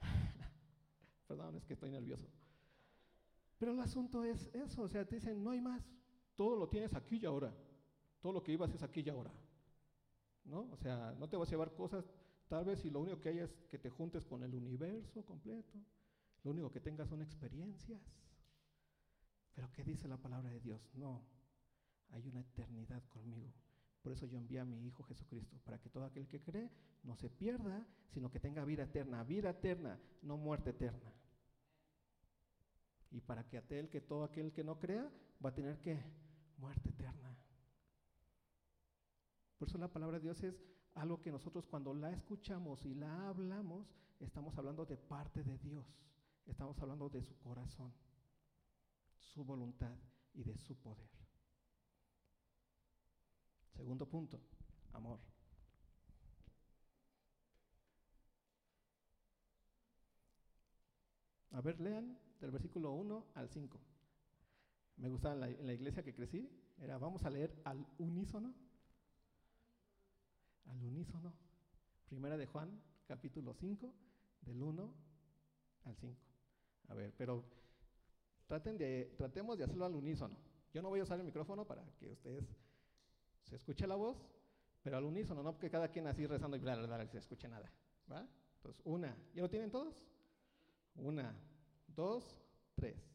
[1.28, 2.28] perdón, es que estoy nervioso.
[3.58, 5.82] Pero el asunto es eso, o sea, te dicen, no hay más,
[6.34, 7.54] todo lo tienes aquí y ahora,
[8.20, 9.32] todo lo que ibas es aquí y ahora,
[10.44, 10.68] ¿no?
[10.72, 12.04] O sea, no te vas a llevar cosas,
[12.48, 15.78] tal vez si lo único que hay es que te juntes con el universo completo,
[16.42, 18.00] lo único que tengas son experiencias.
[19.54, 20.88] Pero ¿qué dice la palabra de Dios?
[20.94, 21.22] No,
[22.10, 23.52] hay una eternidad conmigo.
[24.02, 26.70] Por eso yo envié a mi Hijo Jesucristo, para que todo aquel que cree
[27.04, 31.12] no se pierda, sino que tenga vida eterna, vida eterna, no muerte eterna.
[33.10, 35.08] Y para que aquel que todo aquel que no crea
[35.44, 36.02] va a tener que
[36.56, 37.36] muerte eterna.
[39.58, 40.60] Por eso la palabra de Dios es
[40.94, 45.86] algo que nosotros cuando la escuchamos y la hablamos, estamos hablando de parte de Dios,
[46.46, 47.92] estamos hablando de su corazón,
[49.34, 49.96] su voluntad
[50.34, 51.08] y de su poder.
[53.74, 54.40] Segundo punto,
[54.92, 55.18] amor.
[61.52, 63.80] A ver, lean del versículo 1 al 5.
[64.96, 68.54] Me gustaba en la, en la iglesia que crecí, era vamos a leer al unísono.
[70.66, 71.32] Al unísono.
[72.06, 73.94] Primera de Juan, capítulo 5,
[74.42, 74.94] del 1
[75.84, 76.20] al 5.
[76.88, 77.44] A ver, pero
[78.52, 80.36] traten de, tratemos de hacerlo al unísono.
[80.74, 82.44] Yo no voy a usar el micrófono para que ustedes
[83.40, 84.18] se escuche la voz,
[84.82, 87.48] pero al unísono, no porque cada quien así rezando y bla, bla, bla, se escuche
[87.48, 87.72] nada.
[88.12, 88.28] ¿va?
[88.56, 89.16] Entonces, una.
[89.34, 90.04] ¿Ya lo tienen todos?
[90.96, 91.34] Una,
[91.86, 92.36] dos,
[92.74, 93.10] tres.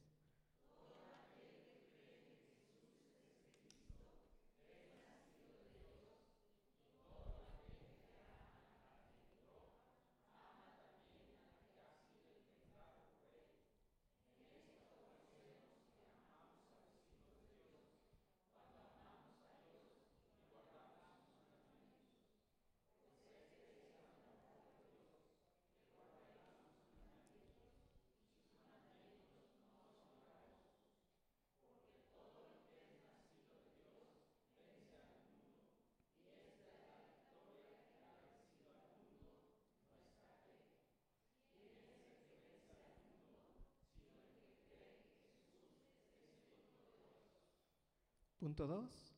[48.38, 49.16] Punto dos,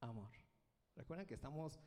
[0.00, 0.32] amor.
[0.96, 1.78] Recuerden que estamos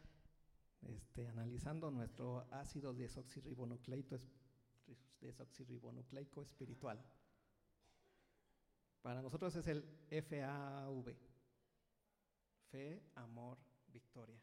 [0.81, 4.17] este, analizando nuestro ácido desoxirribonucleico,
[5.19, 7.03] desoxirribonucleico espiritual.
[9.01, 11.15] Para nosotros es el FAV.
[12.69, 14.41] Fe, amor, victoria.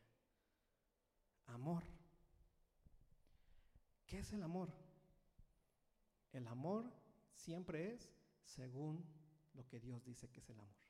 [1.47, 1.85] Amor.
[4.05, 4.71] ¿Qué es el amor?
[6.33, 6.93] El amor
[7.35, 8.13] siempre es
[8.45, 9.03] según
[9.55, 10.86] lo que Dios dice que es el amor.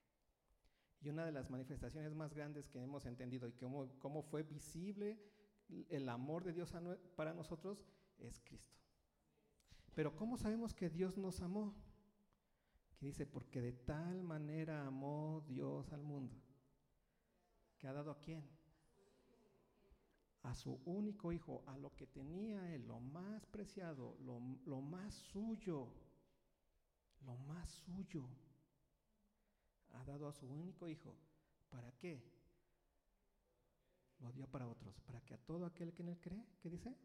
[1.00, 5.18] Y una de las manifestaciones más grandes que hemos entendido y cómo, cómo fue visible
[5.88, 6.72] el amor de Dios
[7.16, 7.84] para nosotros
[8.18, 8.78] es Cristo.
[9.94, 11.74] Pero ¿cómo sabemos que Dios nos amó?
[12.98, 16.36] Que dice, porque de tal manera amó Dios al mundo,
[17.78, 18.44] que ha dado a quién?
[20.42, 25.14] A su único hijo, a lo que tenía él, lo más preciado, lo, lo más
[25.14, 25.88] suyo,
[27.22, 28.28] lo más suyo
[29.92, 31.16] ha dado a su único hijo.
[31.68, 32.22] ¿Para qué?
[34.20, 36.96] Lo dio para otros, para que a todo aquel que en él cree, ¿qué dice?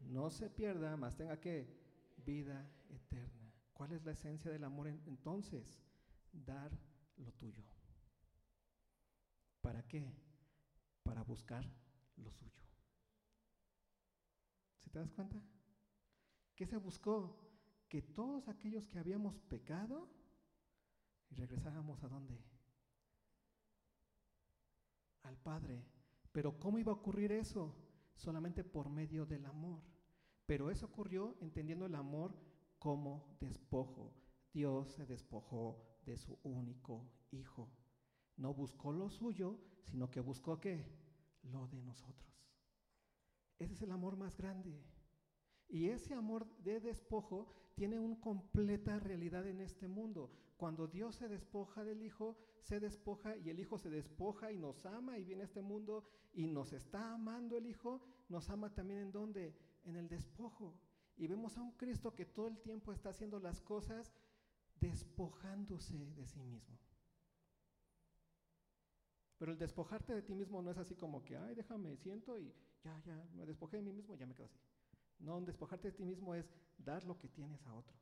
[0.00, 1.66] No se pierda, más tenga que
[2.24, 3.52] vida eterna.
[3.72, 5.78] ¿Cuál es la esencia del amor entonces?
[6.32, 6.70] Dar
[7.16, 7.64] lo tuyo.
[9.60, 10.12] ¿Para qué?
[11.02, 11.64] Para buscar
[12.16, 12.62] lo suyo.
[14.82, 15.42] ¿Se te das cuenta?
[16.54, 17.38] ¿Qué se buscó?
[17.88, 20.08] Que todos aquellos que habíamos pecado
[21.30, 22.42] y regresábamos a dónde?
[25.22, 25.84] Al Padre.
[26.32, 27.74] Pero ¿cómo iba a ocurrir eso?
[28.14, 29.82] Solamente por medio del amor.
[30.46, 32.34] Pero eso ocurrió entendiendo el amor
[32.78, 34.14] como despojo.
[34.52, 37.68] Dios se despojó de su único hijo.
[38.36, 40.86] No buscó lo suyo, sino que buscó qué?
[41.42, 42.26] Lo de nosotros.
[43.58, 44.84] Ese es el amor más grande.
[45.68, 50.30] Y ese amor de despojo tiene una completa realidad en este mundo.
[50.56, 54.86] Cuando Dios se despoja del Hijo, se despoja y el Hijo se despoja y nos
[54.86, 59.00] ama y viene a este mundo y nos está amando el Hijo, nos ama también
[59.00, 59.54] en donde?
[59.84, 60.74] En el despojo.
[61.16, 64.12] Y vemos a un Cristo que todo el tiempo está haciendo las cosas
[64.80, 66.78] despojándose de sí mismo.
[69.38, 72.54] Pero el despojarte de ti mismo no es así como que, ay, déjame, siento y
[72.82, 74.58] ya, ya, me despojé de mí mismo y ya me quedo así.
[75.18, 76.46] No, despojarte de ti mismo es
[76.78, 77.96] dar lo que tienes a otro.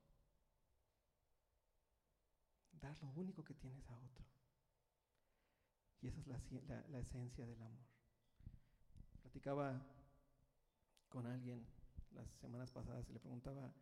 [2.72, 4.24] Dar lo único que tienes a otro.
[6.00, 7.86] Y esa es la, esencia del amor.
[9.22, 9.82] Platicaba
[11.08, 11.66] con alguien
[12.10, 13.72] las semanas pasadas y le preguntaba,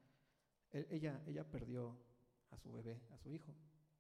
[0.71, 1.99] e, ella, ella perdió
[2.51, 3.53] a su bebé, a su hijo,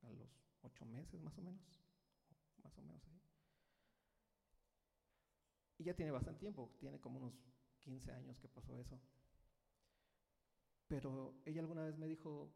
[0.02, 0.30] a los
[0.62, 1.60] ocho meses más o menos,
[2.62, 3.20] más o menos ahí.
[5.78, 7.34] Y ya tiene bastante tiempo, tiene como unos
[7.80, 9.00] 15 años que pasó eso.
[10.92, 12.52] Pero ella alguna vez me dijo,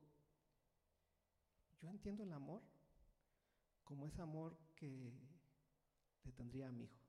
[1.81, 2.61] yo entiendo el amor
[3.83, 5.11] como ese amor que
[6.23, 7.01] le tendría a mi hijo.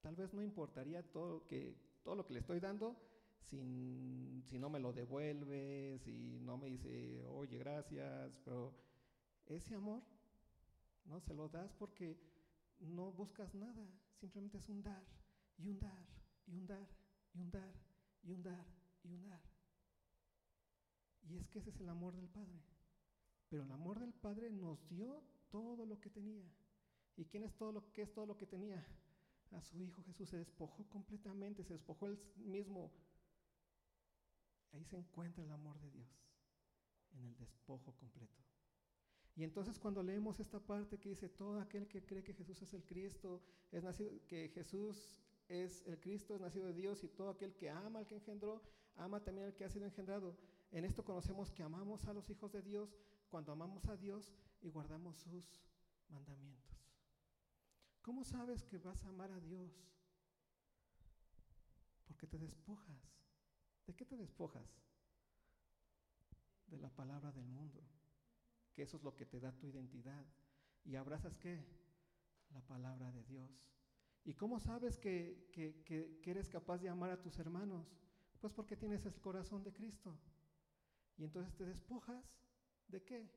[0.00, 2.96] Tal vez no importaría todo, que, todo lo que le estoy dando
[3.40, 8.72] sin, si no me lo devuelve, si no me dice, oye, gracias, pero
[9.46, 10.04] ese amor
[11.04, 12.16] no se lo das porque
[12.78, 13.88] no buscas nada,
[14.20, 15.04] simplemente es un dar
[15.58, 16.06] y un dar
[16.46, 16.88] y un dar
[17.34, 17.74] y un dar
[18.22, 18.66] y un dar
[19.02, 19.49] y un dar.
[21.28, 22.60] Y es que ese es el amor del Padre.
[23.48, 26.48] Pero el amor del Padre nos dio todo lo que tenía.
[27.16, 28.84] ¿Y quién es todo lo que es todo lo que tenía?
[29.52, 32.92] A su Hijo Jesús se despojó completamente, se despojó él mismo.
[34.72, 36.08] Ahí se encuentra el amor de Dios,
[37.12, 38.38] en el despojo completo.
[39.34, 42.74] Y entonces cuando leemos esta parte que dice, todo aquel que cree que Jesús es
[42.74, 47.30] el Cristo, es nacido, que Jesús es el Cristo, es nacido de Dios, y todo
[47.30, 48.62] aquel que ama al que engendró,
[48.96, 50.36] ama también al que ha sido engendrado.
[50.72, 52.96] En esto conocemos que amamos a los hijos de Dios
[53.28, 55.60] cuando amamos a Dios y guardamos sus
[56.08, 56.70] mandamientos.
[58.02, 59.72] ¿Cómo sabes que vas a amar a Dios?
[62.06, 63.00] Porque te despojas.
[63.86, 64.68] ¿De qué te despojas?
[66.68, 67.82] De la palabra del mundo.
[68.72, 70.24] Que eso es lo que te da tu identidad.
[70.84, 71.64] ¿Y abrazas qué?
[72.50, 73.50] La palabra de Dios.
[74.24, 77.92] ¿Y cómo sabes que, que eres capaz de amar a tus hermanos?
[78.40, 80.16] Pues porque tienes el corazón de Cristo.
[81.20, 82.24] Y entonces te despojas
[82.88, 83.30] de qué?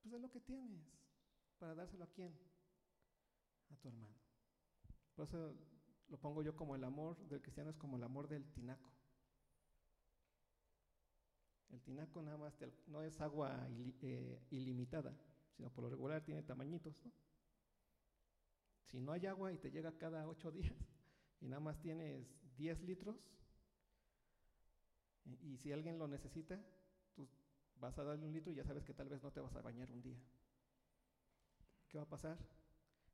[0.00, 0.80] Pues de lo que tienes,
[1.58, 2.34] para dárselo a quién?
[3.68, 4.16] A tu hermano.
[5.14, 5.54] Por eso
[6.08, 8.90] lo pongo yo como el amor del cristiano es como el amor del tinaco.
[11.68, 12.54] El tinaco nada más
[12.86, 13.68] no es agua
[14.00, 15.14] eh, ilimitada,
[15.58, 16.96] sino por lo regular tiene tamañitos.
[18.86, 20.74] Si no hay agua y te llega cada ocho días
[21.38, 23.16] y nada más tienes 10 litros,
[25.42, 26.58] y si alguien lo necesita,
[27.14, 27.28] tú
[27.76, 29.62] vas a darle un litro y ya sabes que tal vez no te vas a
[29.62, 30.18] bañar un día.
[31.88, 32.38] ¿Qué va a pasar?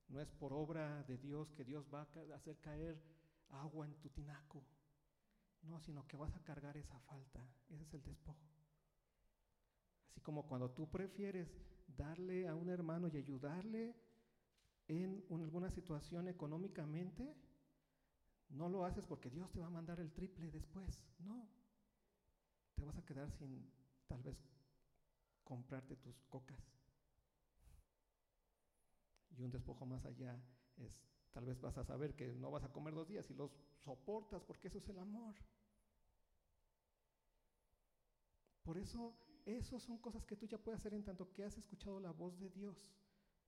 [0.09, 3.03] No es por obra de Dios que Dios va a hacer caer
[3.51, 4.63] agua en tu tinaco.
[5.63, 7.41] No, sino que vas a cargar esa falta.
[7.71, 8.39] Ese es el despojo.
[10.11, 11.49] Así como cuando tú prefieres
[11.89, 13.97] darle a un hermano y ayudarle
[14.89, 17.35] en alguna situación económicamente,
[18.51, 21.03] no lo haces porque Dios te va a mandar el triple después.
[21.19, 21.49] No,
[22.77, 23.69] te vas a quedar sin
[24.07, 24.37] tal vez
[25.43, 26.61] comprarte tus cocas.
[29.37, 30.39] Y un despojo más allá
[30.77, 33.51] es, tal vez vas a saber que no vas a comer dos días y los
[33.85, 35.35] soportas porque eso es el amor.
[38.63, 42.01] Por eso, eso son cosas que tú ya puedes hacer en tanto que has escuchado
[42.01, 42.93] la voz de Dios.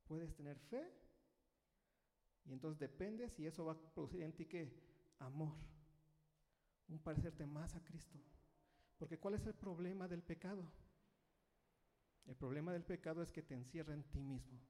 [0.06, 0.92] Puedes tener fe
[2.44, 4.72] y entonces depende si eso va a producir en ti que
[5.18, 5.54] amor,
[6.88, 8.18] un parecerte más a Cristo.
[8.98, 10.70] Porque ¿cuál es el problema del pecado?
[12.26, 14.60] El problema del pecado es que te encierra en ti mismo.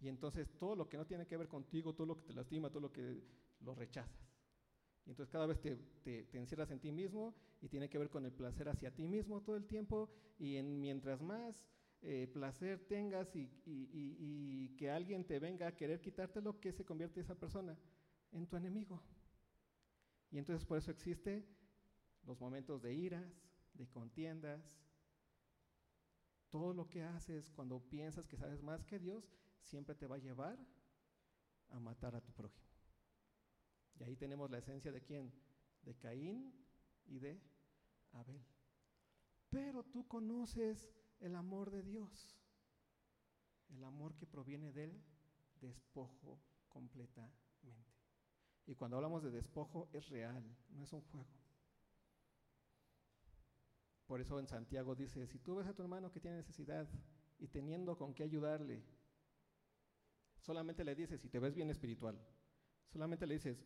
[0.00, 2.70] Y entonces todo lo que no tiene que ver contigo, todo lo que te lastima,
[2.70, 3.20] todo lo que
[3.60, 4.38] lo rechazas.
[5.04, 8.24] Y entonces cada vez te, te, encierras en ti mismo y tiene que ver con
[8.26, 10.10] el placer hacia ti mismo todo el tiempo.
[10.38, 11.64] Y en, mientras más
[12.02, 17.20] eh, placer tengas y, y, que alguien te venga a querer quitártelo, que se convierte
[17.20, 17.76] esa persona
[18.30, 19.02] en tu enemigo.
[20.30, 21.44] Y entonces por eso existe
[22.28, 23.24] los momentos de iras,
[23.72, 24.78] de contiendas,
[26.50, 30.18] todo lo que haces cuando piensas que sabes más que Dios, siempre te va a
[30.18, 30.58] llevar
[31.70, 32.68] a matar a tu prójimo.
[33.98, 35.32] Y ahí tenemos la esencia de quién?
[35.82, 36.52] De Caín
[37.06, 37.40] y de
[38.12, 38.44] Abel.
[39.48, 40.86] pero tú conoces
[41.20, 42.36] el amor de Dios,
[43.70, 45.02] el amor que proviene del
[45.60, 47.48] despojo completamente.
[48.66, 51.47] Y cuando hablamos de despojo es real, no es un juego.
[54.08, 56.88] Por eso en Santiago dice, si tú ves a tu hermano que tiene necesidad
[57.38, 58.82] y teniendo con qué ayudarle,
[60.40, 62.18] solamente le dices, si te ves bien espiritual,
[62.88, 63.62] solamente le dices,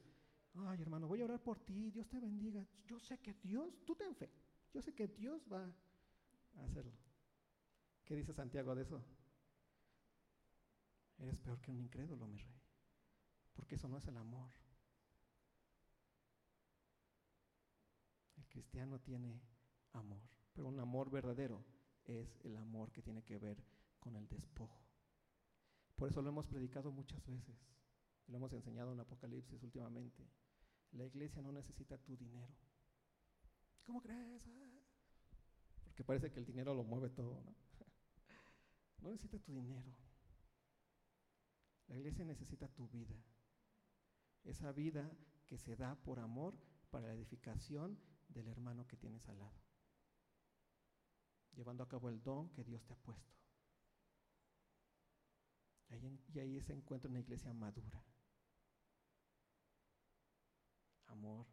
[0.55, 2.67] ay hermano, voy a orar por ti, Dios te bendiga.
[2.85, 4.33] Yo sé que Dios, tú ten fe,
[4.75, 5.73] yo sé que Dios va
[6.57, 6.99] a hacerlo.
[8.05, 9.01] ¿Qué dice Santiago de eso?
[11.19, 12.61] Eres peor que un incrédulo, mi rey,
[13.55, 14.51] porque eso no es el amor.
[18.37, 19.41] El cristiano tiene
[19.93, 20.23] amor,
[20.53, 21.65] pero un amor verdadero
[22.05, 23.63] es el amor que tiene que ver
[24.01, 24.83] con el despojo.
[25.97, 27.57] Por eso lo hemos predicado muchas veces,
[28.27, 30.27] lo hemos enseñado en Apocalipsis últimamente.
[30.93, 32.55] La iglesia no necesita tu dinero.
[33.85, 34.49] ¿Cómo crees?
[35.85, 37.55] Porque parece que el dinero lo mueve todo, ¿no?
[39.01, 39.93] No necesita tu dinero.
[41.89, 43.17] La iglesia necesita tu vida.
[44.45, 45.11] Esa vida
[45.47, 46.55] que se da por amor
[46.91, 49.62] para la edificación del hermano que tienes al lado.
[51.55, 53.33] Llevando a cabo el don que Dios te ha puesto.
[56.35, 58.03] y ahí se encuentra una iglesia madura
[61.13, 61.47] amor.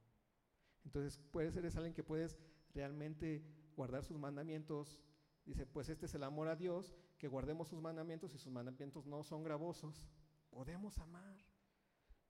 [0.83, 2.37] Entonces, puede ser es alguien que puedes
[2.73, 3.43] realmente
[3.75, 4.99] guardar sus mandamientos.
[5.45, 9.05] Dice, pues este es el amor a Dios, que guardemos sus mandamientos y sus mandamientos
[9.05, 10.07] no son gravosos.
[10.49, 11.37] Podemos amar.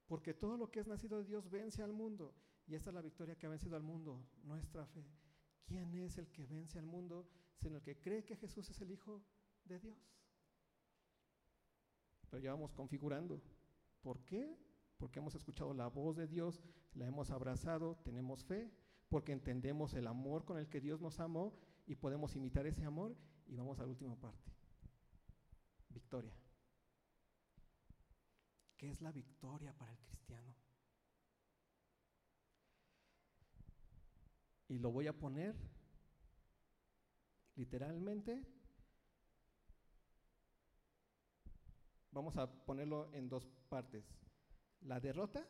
[0.08, 2.34] Porque todo lo que es nacido de Dios vence al mundo.
[2.66, 5.06] Y esta es la victoria que ha vencido al mundo, nuestra fe.
[5.66, 7.28] ¿Quién es el que vence al mundo?
[7.62, 9.22] Sino el que cree que Jesús es el Hijo
[9.66, 9.98] de Dios.
[12.30, 13.42] Pero ya vamos configurando.
[14.02, 14.58] ¿Por qué?
[14.98, 16.62] Porque hemos escuchado la voz de Dios
[16.94, 18.72] la hemos abrazado, tenemos fe,
[19.10, 21.54] porque entendemos el amor con el que Dios nos amó
[21.86, 23.16] y podemos imitar ese amor.
[23.48, 24.52] Y vamos a la última parte.
[25.90, 26.34] Victoria.
[28.78, 30.56] ¿Qué es la victoria para el cristiano?
[34.68, 35.56] Y lo voy a poner
[37.60, 38.42] literalmente.
[42.12, 44.06] Vamos a ponerlo en dos partes.
[44.82, 45.46] La derrota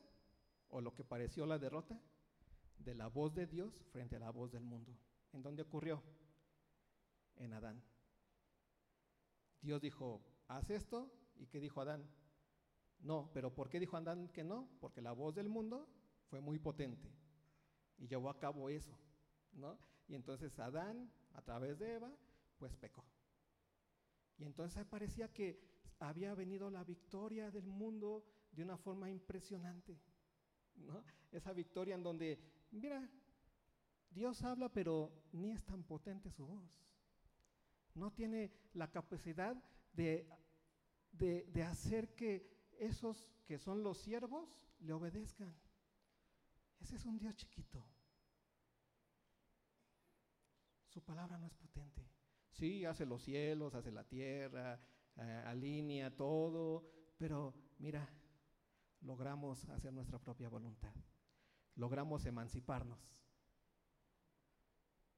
[0.70, 2.01] o lo que pareció la derrota
[2.80, 4.97] de la voz de Dios frente a la voz del mundo.
[5.34, 6.01] ¿En dónde ocurrió?
[7.36, 7.84] En Adán.
[9.62, 12.10] Dios dijo, haz esto, ¿y qué dijo Adán?
[13.01, 14.68] No, pero ¿por qué dijo Adán que no?
[14.80, 15.88] Porque la voz del mundo
[16.26, 17.14] fue muy potente
[17.99, 18.97] y llevó a cabo eso,
[19.51, 19.78] ¿no?
[20.07, 22.12] Y entonces Adán, a través de Eva,
[22.58, 23.06] pues pecó.
[24.38, 25.58] Y entonces parecía que
[26.00, 29.98] había venido la victoria del mundo de una forma impresionante.
[31.32, 32.40] Esa victoria en donde,
[32.72, 33.10] mira,
[34.12, 36.84] Dios habla, pero ni es tan potente su voz.
[37.96, 39.56] No tiene la capacidad
[39.94, 40.28] de,
[41.12, 45.54] de hacer que esos que son los siervos le obedezcan.
[46.82, 47.86] Ese es un Dios chiquito.
[51.00, 52.06] Su palabra no es potente.
[52.52, 54.78] Sí, hace los cielos, hace la tierra,
[55.16, 58.06] eh, alinea todo, pero mira,
[59.00, 60.93] logramos hacer nuestra propia voluntad.
[61.76, 63.00] Logramos emanciparnos.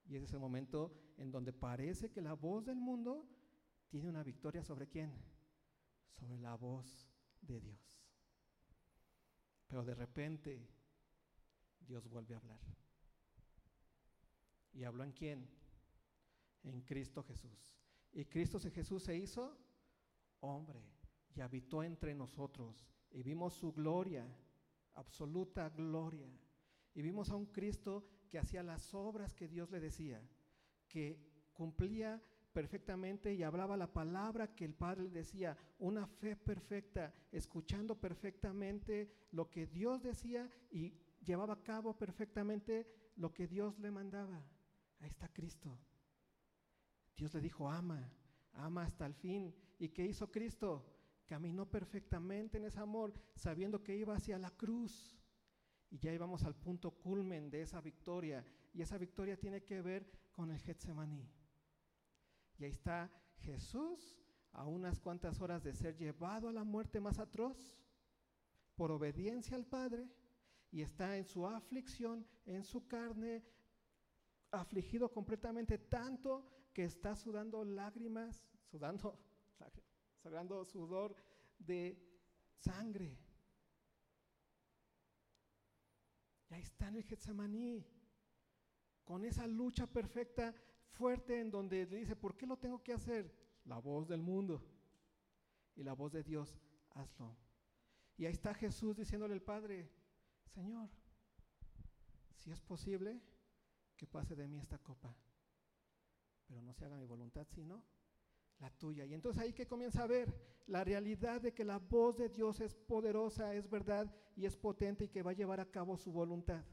[0.05, 3.27] Y ese es el momento en donde parece que la voz del mundo
[3.89, 5.11] tiene una victoria sobre quién?
[6.13, 7.09] Sobre la voz
[7.41, 8.05] de Dios.
[9.67, 10.69] Pero de repente
[11.79, 12.59] Dios vuelve a hablar.
[14.73, 15.60] ¿Y habló en quién?
[16.63, 17.73] En Cristo Jesús.
[18.13, 19.57] Y Cristo Jesús se hizo
[20.41, 20.83] hombre
[21.35, 24.27] y habitó entre nosotros y vimos su gloria,
[24.93, 26.29] absoluta gloria.
[26.93, 30.21] Y vimos a un Cristo que hacía las obras que Dios le decía,
[30.87, 31.19] que
[31.53, 37.95] cumplía perfectamente y hablaba la palabra que el Padre le decía, una fe perfecta, escuchando
[37.99, 40.93] perfectamente lo que Dios decía y
[41.23, 44.43] llevaba a cabo perfectamente lo que Dios le mandaba.
[44.99, 45.77] Ahí está Cristo.
[47.15, 48.11] Dios le dijo, ama,
[48.53, 49.53] ama hasta el fin.
[49.79, 50.91] ¿Y qué hizo Cristo?
[51.31, 55.17] caminó perfectamente en ese amor, sabiendo que iba hacia la cruz.
[55.89, 58.45] Y ya íbamos al punto culmen de esa victoria.
[58.73, 61.25] Y esa victoria tiene que ver con el Getsemaní.
[62.57, 67.17] Y ahí está Jesús a unas cuantas horas de ser llevado a la muerte más
[67.17, 67.77] atroz
[68.75, 70.09] por obediencia al Padre.
[70.69, 73.41] Y está en su aflicción, en su carne,
[74.51, 79.19] afligido completamente tanto que está sudando lágrimas, sudando
[80.21, 81.15] sagrando sudor
[81.57, 81.97] de
[82.57, 83.17] sangre.
[86.49, 87.85] Y ahí está en el Getsemaní,
[89.03, 90.53] con esa lucha perfecta
[90.89, 93.33] fuerte en donde le dice, ¿por qué lo tengo que hacer?
[93.65, 94.61] La voz del mundo
[95.75, 96.59] y la voz de Dios,
[96.91, 97.37] hazlo.
[98.17, 99.89] Y ahí está Jesús diciéndole al Padre,
[100.53, 100.89] Señor,
[102.35, 103.21] si es posible,
[103.95, 105.15] que pase de mí esta copa,
[106.51, 107.81] pero no se haga mi voluntad, sino
[108.59, 109.05] la tuya.
[109.05, 110.35] Y entonces ahí que comienza a ver
[110.67, 115.05] la realidad de que la voz de Dios es poderosa, es verdad y es potente
[115.05, 116.65] y que va a llevar a cabo su voluntad.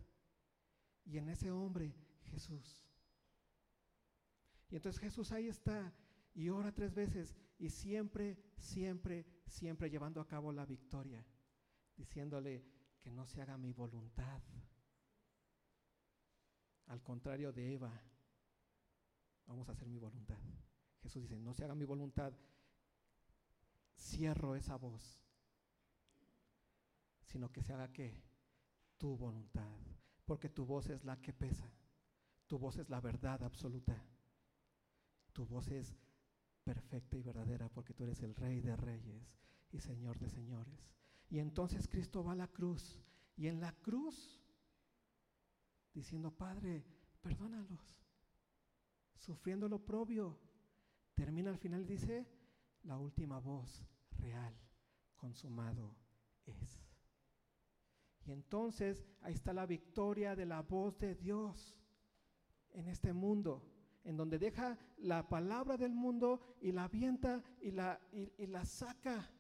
[1.05, 2.85] Y en ese hombre, Jesús.
[4.69, 5.95] Y entonces Jesús ahí está
[6.35, 11.25] y ora tres veces y siempre, siempre, siempre llevando a cabo la victoria,
[11.97, 12.65] diciéndole
[12.99, 14.43] que no se haga mi voluntad.
[16.87, 18.03] Al contrario de Eva,
[19.49, 20.39] vamos a hacer mi voluntad.
[21.03, 22.33] Jesús dice, no se haga mi voluntad,
[23.97, 25.21] cierro esa voz,
[27.23, 28.23] sino que se haga que
[28.99, 29.79] tu voluntad,
[30.25, 31.73] porque tu voz es la que pesa,
[32.47, 34.05] tu voz es la verdad absoluta,
[35.33, 35.97] tu voz es
[36.65, 39.35] perfecta y verdadera porque tú eres el rey de reyes
[39.71, 40.93] y señor de señores.
[41.31, 43.01] Y entonces Cristo va a la cruz
[43.37, 44.43] y en la cruz
[45.95, 46.85] diciendo, Padre,
[47.23, 48.08] perdónalos,
[49.19, 50.39] sufriendo lo propio,
[51.15, 52.27] termina al final dice,
[52.85, 53.85] la última voz
[54.19, 54.55] real,
[55.17, 55.95] consumado
[56.47, 56.81] es.
[58.25, 61.77] Y entonces ahí está la victoria de la voz de Dios
[62.71, 63.63] en este mundo,
[64.05, 69.31] en donde deja la palabra del mundo y la avienta y la, y, la saca,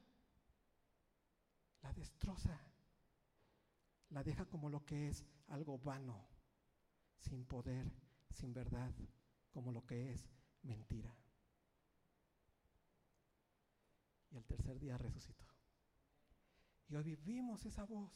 [1.82, 2.58] la destroza,
[4.10, 6.26] la deja como lo que es algo vano,
[7.18, 7.92] sin poder,
[8.30, 8.92] sin verdad,
[9.50, 10.28] como lo que es
[10.62, 11.16] mentira
[14.30, 15.44] y el tercer día resucitó.
[16.88, 18.12] Y hoy vivimos esa voz,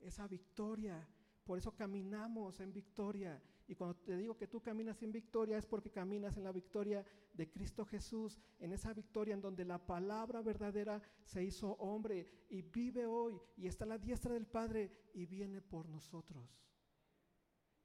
[0.00, 1.08] esa victoria.
[1.44, 3.40] Por eso caminamos en victoria.
[3.68, 7.04] Y cuando te digo que tú caminas en victoria es porque caminas en la victoria
[7.32, 12.62] de Cristo Jesús, en esa victoria en donde la palabra verdadera se hizo hombre y
[12.62, 16.60] vive hoy y está a la diestra del Padre y viene por nosotros.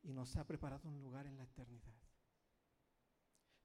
[0.04, 2.01] Y nos ha preparado un lugar en la eternidad.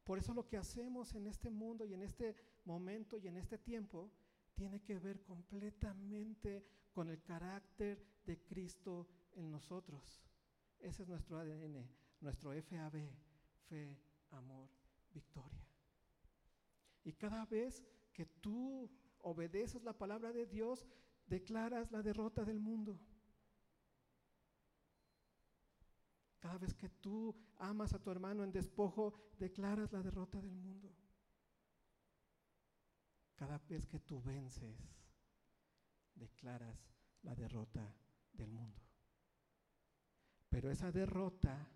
[0.07, 3.59] Por eso lo que hacemos en este mundo y en este momento y en este
[3.59, 4.09] tiempo
[4.55, 10.23] tiene que ver completamente con el carácter de Cristo en nosotros.
[10.79, 11.91] Ese es nuestro ADN,
[12.21, 13.11] nuestro FAB,
[13.69, 13.99] fe,
[14.31, 14.71] amor,
[15.13, 15.67] victoria.
[17.03, 17.83] Y cada vez
[18.13, 18.89] que tú
[19.23, 20.87] obedeces la palabra de Dios,
[21.27, 23.01] declaras la derrota del mundo.
[26.47, 30.95] Cada vez que tú amas a tu hermano en despojo, declaras la derrota del mundo.
[33.35, 34.79] Cada vez que tú vences,
[36.15, 36.79] declaras
[37.25, 37.93] la derrota
[38.33, 38.81] del mundo.
[40.49, 41.69] Pero esa derrota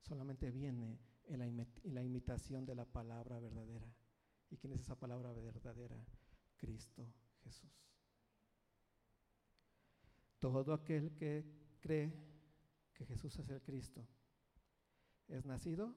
[0.00, 3.92] solamente viene en la, en la, imitación de la palabra verdadera.
[4.48, 5.96] ¿Y quién es esa palabra verdadera?
[6.56, 7.12] Cristo
[7.42, 7.84] Jesús.
[10.38, 11.44] Todo aquel que
[11.80, 12.33] cree
[12.94, 14.06] que Jesús es el Cristo,
[15.28, 15.94] es nacido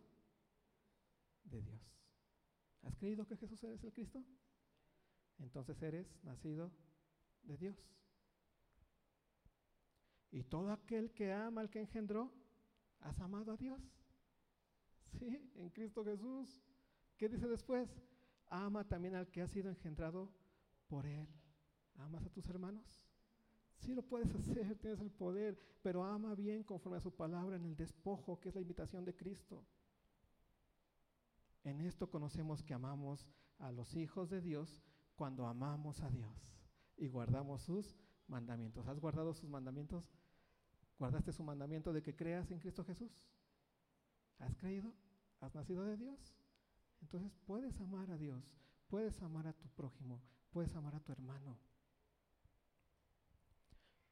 [1.43, 1.81] de Dios.
[2.83, 4.23] ¿Has creído que Jesús es el Cristo?
[5.39, 6.71] Entonces eres nacido
[7.43, 7.75] de Dios.
[10.31, 12.33] Y todo aquel que ama al que engendró,
[12.99, 13.81] ¿has amado a Dios?
[15.19, 16.61] Sí, en Cristo Jesús.
[17.17, 17.89] ¿Qué dice después?
[18.47, 20.31] Ama también al que ha sido engendrado
[20.87, 21.27] por Él.
[21.95, 23.06] ¿Amas a tus hermanos?
[23.77, 27.65] Sí lo puedes hacer, tienes el poder, pero ama bien conforme a su palabra en
[27.65, 29.65] el despojo, que es la invitación de Cristo.
[31.63, 33.27] En esto conocemos que amamos
[33.59, 34.81] a los hijos de Dios
[35.15, 36.57] cuando amamos a Dios
[36.95, 37.95] y guardamos sus
[38.27, 38.87] mandamientos.
[38.87, 40.09] ¿Has guardado sus mandamientos?
[40.97, 43.11] ¿Guardaste su mandamiento de que creas en Cristo Jesús?
[44.39, 44.93] ¿Has creído?
[45.39, 46.35] ¿Has nacido de Dios?
[47.01, 48.55] Entonces puedes amar a Dios,
[48.87, 51.59] puedes amar a tu prójimo, puedes amar a tu hermano.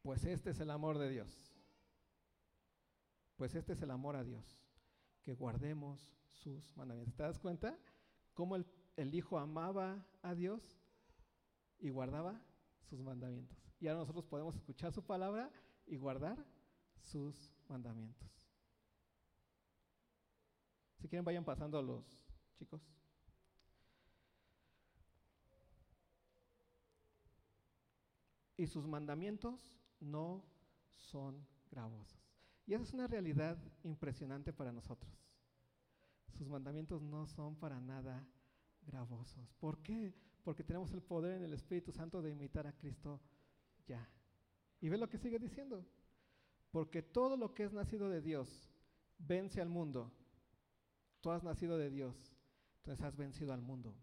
[0.05, 1.51] Pues este es el amor de Dios.
[3.37, 4.61] Pues este es el amor a Dios,
[5.23, 7.15] que guardemos sus mandamientos.
[7.15, 7.75] ¿Te das cuenta
[8.35, 10.61] cómo el, Hijo amaba a Dios
[11.79, 12.39] y guardaba
[12.87, 13.57] sus mandamientos?
[13.79, 15.49] Y ahora nosotros podemos escuchar su palabra
[15.87, 16.37] y guardar
[16.99, 18.29] sus mandamientos.
[20.99, 22.05] Si quieren, vayan pasando los
[22.59, 22.79] chicos.
[28.55, 29.75] Y sus mandamientos
[30.05, 30.43] no
[30.95, 32.19] son gravosos.
[32.65, 35.11] Y esa es una realidad impresionante para nosotros.
[36.37, 38.27] Sus mandamientos no son para nada
[38.85, 39.53] gravosos.
[39.59, 40.13] ¿Por qué?
[40.43, 43.21] Porque tenemos el poder en el Espíritu Santo de imitar a Cristo
[43.87, 44.07] ya.
[44.81, 45.85] Y ve lo que sigue diciendo.
[46.71, 48.69] Porque todo lo que es nacido de Dios
[49.17, 50.11] vence al mundo.
[51.21, 52.35] tú has nacido de Dios,
[52.77, 53.95] entonces has vencido al mundo.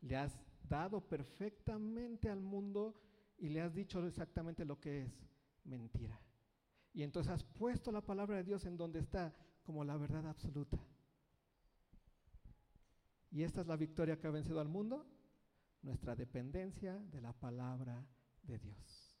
[0.00, 0.36] Le has
[0.68, 3.00] dado perfectamente al mundo
[3.38, 5.26] y le has dicho exactamente lo que es
[5.66, 6.20] mentira.
[6.92, 10.78] Y entonces has puesto la palabra de Dios en donde está como la verdad absoluta.
[13.30, 15.06] Y esta es la victoria que ha vencido al mundo,
[15.82, 18.06] nuestra dependencia de la palabra
[18.44, 19.16] de Dios.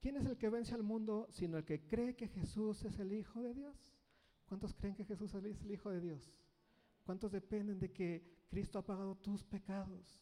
[0.00, 3.12] ¿Quién es el que vence al mundo sino el que cree que Jesús es el
[3.12, 3.92] Hijo de Dios?
[4.46, 6.32] ¿Cuántos creen que Jesús es el Hijo de Dios?
[7.04, 10.20] ¿Cuántos dependen de que Cristo ha pagado tus pecados?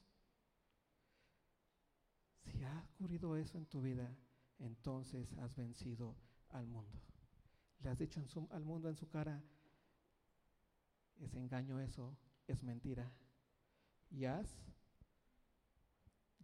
[2.50, 4.14] Si ha ocurrido eso en tu vida,
[4.58, 6.16] entonces has vencido
[6.48, 7.00] al mundo.
[7.80, 8.20] Le has dicho
[8.50, 9.42] al mundo en su cara,
[11.18, 13.12] es engaño eso, es mentira.
[14.10, 14.58] Y has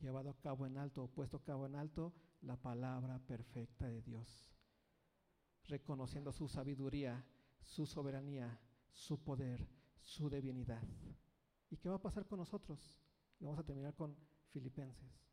[0.01, 4.47] llevado a cabo en alto, puesto a cabo en alto la palabra perfecta de Dios,
[5.65, 7.27] reconociendo su sabiduría,
[7.61, 8.61] su soberanía,
[8.93, 9.69] su poder,
[10.03, 10.83] su divinidad.
[11.69, 13.01] ¿Y qué va a pasar con nosotros?
[13.39, 14.17] vamos a terminar con
[14.51, 15.26] Filipenses.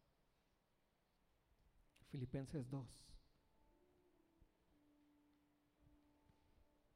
[2.13, 3.03] Filipenses 2.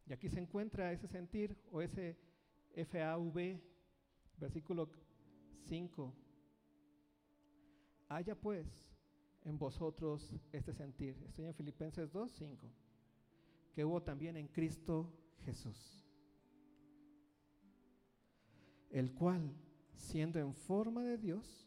[0.06, 2.16] Y aquí se encuentra ese sentir o ese
[2.76, 3.60] FAV,
[4.38, 4.92] versículo
[5.66, 6.14] 5.
[8.10, 8.68] Haya pues
[9.44, 11.18] en vosotros este sentir.
[11.28, 12.72] Estoy en Filipenses 2, 5.
[13.74, 15.12] Que hubo también en Cristo
[15.46, 16.06] Jesús.
[18.92, 19.52] El cual,
[19.96, 21.67] siendo en forma de Dios,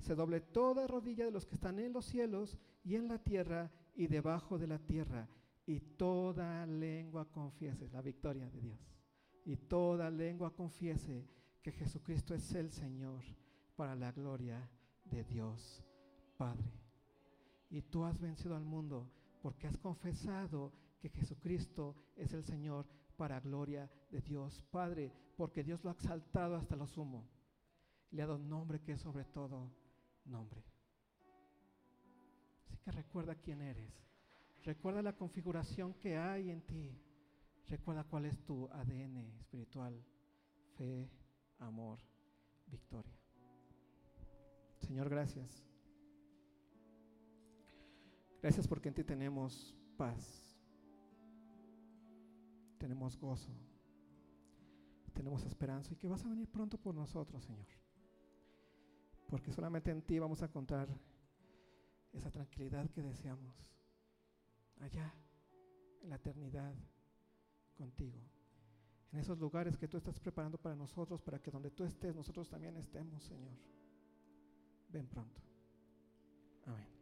[0.00, 3.70] se doble toda rodilla de los que están en los cielos y en la tierra
[3.94, 5.28] y debajo de la tierra,
[5.66, 8.80] y toda lengua confiese la victoria de Dios,
[9.44, 11.28] y toda lengua confiese
[11.62, 13.22] que Jesucristo es el Señor
[13.76, 14.68] para la gloria
[15.04, 15.84] de Dios
[16.36, 16.80] Padre
[17.70, 19.08] y tú has vencido al mundo
[19.40, 22.86] porque has confesado que Jesucristo es el Señor
[23.16, 27.26] para gloria de Dios Padre, porque Dios lo ha exaltado hasta lo sumo.
[28.10, 29.70] Le ha dado nombre que es sobre todo
[30.24, 30.62] nombre.
[32.64, 33.92] Así que recuerda quién eres.
[34.64, 36.98] Recuerda la configuración que hay en ti.
[37.68, 40.04] Recuerda cuál es tu ADN espiritual.
[40.76, 41.10] Fe,
[41.58, 41.98] amor,
[42.66, 43.16] victoria.
[44.78, 45.64] Señor, gracias.
[48.42, 50.56] Gracias porque en ti tenemos paz,
[52.78, 53.52] tenemos gozo,
[55.12, 57.66] tenemos esperanza y que vas a venir pronto por nosotros, Señor.
[59.30, 60.88] Porque solamente en ti vamos a encontrar
[62.12, 63.54] esa tranquilidad que deseamos
[64.80, 65.14] allá,
[66.02, 66.74] en la eternidad,
[67.74, 68.20] contigo.
[69.12, 72.48] En esos lugares que tú estás preparando para nosotros, para que donde tú estés, nosotros
[72.48, 73.56] también estemos, Señor.
[74.88, 75.40] Ven pronto.
[76.66, 76.99] Amén.